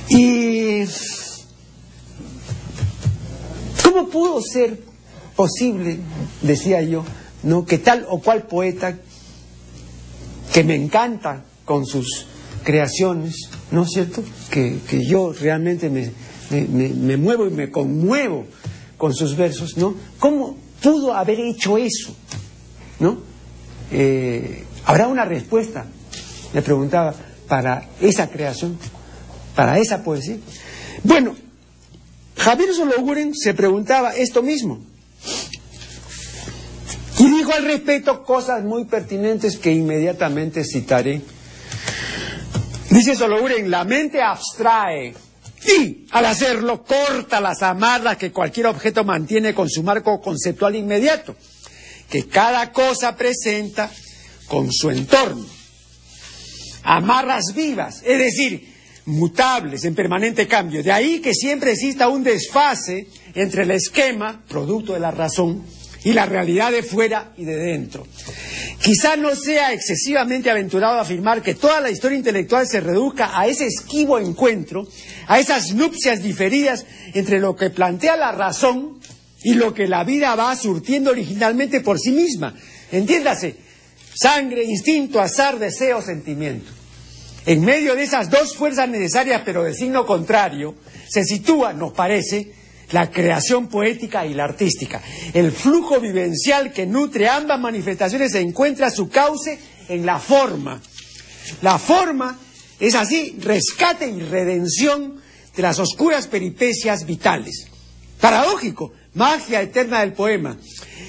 Y... 0.09 0.83
¿Cómo 3.83 4.07
pudo 4.07 4.41
ser 4.41 4.79
posible, 5.35 5.99
decía 6.41 6.81
yo, 6.81 7.03
¿no? 7.43 7.65
que 7.65 7.77
tal 7.77 8.05
o 8.09 8.19
cual 8.21 8.43
poeta 8.43 8.97
que 10.53 10.63
me 10.63 10.75
encanta 10.75 11.43
con 11.65 11.85
sus 11.85 12.27
creaciones, 12.63 13.49
¿no 13.71 13.83
es 13.83 13.89
cierto? 13.89 14.23
Que, 14.49 14.79
yo 15.07 15.33
realmente 15.33 15.89
me, 15.89 16.11
me, 16.49 17.17
muevo 17.17 17.47
y 17.47 17.51
me 17.51 17.71
conmuevo 17.71 18.45
con 18.97 19.13
sus 19.13 19.35
versos, 19.35 19.77
¿no? 19.77 19.95
¿Cómo 20.19 20.57
pudo 20.81 21.13
haber 21.13 21.39
hecho 21.39 21.77
eso? 21.77 22.15
¿No? 22.99 23.19
Eh, 23.91 24.63
¿Habrá 24.85 25.07
una 25.07 25.25
respuesta? 25.25 25.85
Le 26.53 26.61
preguntaba, 26.61 27.15
para 27.47 27.89
esa 27.99 28.29
creación, 28.29 28.77
para 29.55 29.77
esa 29.79 30.03
poesía. 30.03 30.37
Bueno, 31.03 31.35
Javier 32.37 32.73
Sologuren 32.73 33.33
se 33.35 33.53
preguntaba 33.53 34.15
esto 34.15 34.41
mismo. 34.41 34.79
Y 37.19 37.29
dijo 37.29 37.51
al 37.53 37.65
respecto 37.65 38.23
cosas 38.23 38.63
muy 38.63 38.85
pertinentes 38.85 39.57
que 39.57 39.71
inmediatamente 39.73 40.63
citaré 40.63 41.21
Dice 42.91 43.15
Sologuren, 43.15 43.71
la 43.71 43.85
mente 43.85 44.21
abstrae 44.21 45.13
y 45.79 46.07
al 46.11 46.25
hacerlo 46.25 46.83
corta 46.83 47.39
las 47.39 47.61
amarras 47.61 48.17
que 48.17 48.33
cualquier 48.33 48.67
objeto 48.67 49.05
mantiene 49.05 49.53
con 49.53 49.69
su 49.69 49.81
marco 49.81 50.19
conceptual 50.19 50.75
inmediato, 50.75 51.35
que 52.09 52.27
cada 52.27 52.73
cosa 52.73 53.15
presenta 53.15 53.89
con 54.47 54.73
su 54.73 54.89
entorno. 54.89 55.45
Amarras 56.83 57.53
vivas, 57.55 58.01
es 58.03 58.17
decir, 58.17 58.73
mutables, 59.05 59.85
en 59.85 59.95
permanente 59.95 60.45
cambio. 60.45 60.83
De 60.83 60.91
ahí 60.91 61.19
que 61.21 61.33
siempre 61.33 61.71
exista 61.71 62.09
un 62.09 62.23
desfase 62.23 63.07
entre 63.35 63.63
el 63.63 63.71
esquema, 63.71 64.43
producto 64.49 64.93
de 64.93 64.99
la 64.99 65.11
razón, 65.11 65.63
y 66.03 66.13
la 66.13 66.25
realidad 66.25 66.71
de 66.71 66.83
fuera 66.83 67.33
y 67.37 67.45
de 67.45 67.55
dentro. 67.57 68.07
Quizá 68.81 69.15
no 69.15 69.35
sea 69.35 69.73
excesivamente 69.73 70.49
aventurado 70.49 70.99
afirmar 70.99 71.43
que 71.43 71.53
toda 71.53 71.81
la 71.81 71.91
historia 71.91 72.17
intelectual 72.17 72.67
se 72.67 72.81
reduzca 72.81 73.39
a 73.39 73.45
ese 73.45 73.67
esquivo 73.67 74.17
encuentro, 74.17 74.87
a 75.27 75.39
esas 75.39 75.73
nupcias 75.73 76.23
diferidas 76.23 76.85
entre 77.13 77.39
lo 77.39 77.55
que 77.55 77.69
plantea 77.69 78.17
la 78.17 78.31
razón 78.31 78.99
y 79.43 79.53
lo 79.53 79.73
que 79.73 79.87
la 79.87 80.03
vida 80.03 80.35
va 80.35 80.55
surtiendo 80.55 81.11
originalmente 81.11 81.81
por 81.81 81.99
sí 81.99 82.11
misma. 82.11 82.55
Entiéndase, 82.91 83.55
sangre, 84.13 84.63
instinto, 84.63 85.21
azar, 85.21 85.59
deseo, 85.59 86.01
sentimiento. 86.01 86.71
En 87.45 87.63
medio 87.63 87.95
de 87.95 88.03
esas 88.03 88.29
dos 88.29 88.55
fuerzas 88.55 88.89
necesarias 88.89 89.41
pero 89.45 89.63
de 89.63 89.73
signo 89.73 90.05
contrario, 90.05 90.75
se 91.07 91.23
sitúa, 91.23 91.73
nos 91.73 91.93
parece, 91.93 92.51
la 92.91 93.09
creación 93.09 93.67
poética 93.67 94.25
y 94.25 94.33
la 94.33 94.45
artística. 94.45 95.01
El 95.33 95.51
flujo 95.51 95.99
vivencial 95.99 96.71
que 96.71 96.85
nutre 96.85 97.29
ambas 97.29 97.59
manifestaciones 97.59 98.33
encuentra 98.35 98.89
su 98.89 99.09
cauce 99.09 99.59
en 99.87 100.05
la 100.05 100.19
forma. 100.19 100.81
La 101.61 101.77
forma 101.79 102.37
es 102.79 102.95
así, 102.95 103.37
rescate 103.39 104.09
y 104.09 104.21
redención 104.21 105.21
de 105.55 105.61
las 105.61 105.79
oscuras 105.79 106.27
peripecias 106.27 107.05
vitales. 107.05 107.67
Paradójico, 108.19 108.93
magia 109.13 109.61
eterna 109.61 110.01
del 110.01 110.13
poema. 110.13 110.57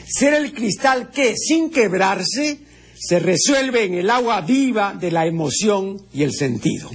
Ser 0.06 0.34
el 0.34 0.52
cristal 0.52 1.10
que, 1.10 1.34
sin 1.36 1.70
quebrarse, 1.70 2.58
se 2.98 3.18
resuelve 3.18 3.84
en 3.84 3.94
el 3.94 4.10
agua 4.10 4.40
viva 4.42 4.94
de 4.94 5.10
la 5.10 5.26
emoción 5.26 6.00
y 6.12 6.22
el 6.22 6.32
sentido. 6.32 6.90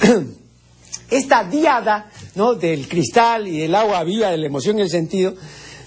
Esta 1.10 1.44
diada 1.44 2.10
¿no? 2.34 2.54
del 2.54 2.88
cristal 2.88 3.48
y 3.48 3.58
del 3.58 3.74
agua 3.74 4.04
viva 4.04 4.30
de 4.30 4.38
la 4.38 4.46
emoción 4.46 4.78
y 4.78 4.82
el 4.82 4.90
sentido 4.90 5.34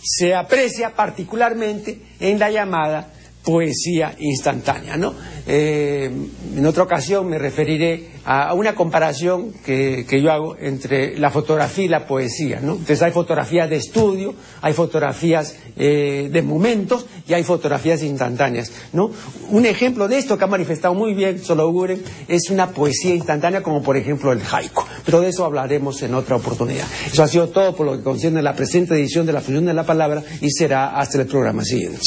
se 0.04 0.34
aprecia 0.34 0.96
particularmente 0.96 2.02
en 2.20 2.40
la 2.40 2.50
llamada 2.50 3.14
poesía 3.44 4.16
instantánea. 4.20 4.98
¿no? 4.98 5.14
Eh, 5.48 6.12
en 6.56 6.66
otra 6.66 6.84
ocasión 6.84 7.28
me 7.28 7.38
referiré 7.38 8.12
a 8.24 8.54
una 8.54 8.76
comparación 8.76 9.52
que, 9.66 10.06
yo 10.22 10.32
hago 10.32 10.56
entre 10.60 11.18
la 11.18 11.32
fotografía 11.32 11.86
y 11.86 11.88
la 11.88 12.06
poesía. 12.06 12.60
¿no? 12.62 12.74
Entonces 12.74 13.02
hay 13.02 13.12
fotografías 13.12 13.70
de 13.70 13.78
estudio, 13.78 14.36
hay 14.62 14.74
fotografías 14.74 15.56
eh, 15.76 16.30
de 16.32 16.42
momentos 16.42 17.06
y 17.28 17.34
hay 17.34 17.44
fotografías 17.44 18.04
instantáneas. 18.04 18.72
¿no? 18.94 19.12
Un 19.50 19.66
ejemplo 19.66 20.08
de 20.08 20.18
esto 20.18 20.38
que 20.38 20.44
ha 20.44 20.48
manifestado 20.48 20.94
muy 20.94 21.14
bien 21.14 21.44
Solo 21.44 21.72
Guren 21.72 22.02
es 22.28 22.50
una 22.50 22.70
poesía 22.70 23.16
instantánea 23.16 23.64
como 23.64 23.82
por 23.82 23.98
ejemplo 23.98 24.32
el 24.32 24.42
haiku. 24.42 24.84
Pero 25.04 25.22
de 25.22 25.30
eso 25.30 25.46
hablaremos 25.46 26.02
en 26.04 26.14
otra 26.14 26.36
oportunidad. 26.36 26.86
Eso 27.12 27.24
ha 27.24 27.28
sido 27.28 27.50
todo 27.50 27.76
por 27.76 27.88
lo 27.88 27.98
que 27.98 28.04
concierne 28.04 28.40
a 28.40 28.44
la 28.44 28.56
presente 28.56 28.94
edición 28.94 29.26
de 29.26 29.34
la 29.34 29.42
Función 29.42 29.66
de 29.66 29.74
la 29.74 29.84
Palabra 29.84 30.24
y 30.42 30.52
será 30.52 30.98
hasta 31.00 31.20
el 31.20 31.28
programa 31.28 31.64
siguiente. 31.64 32.02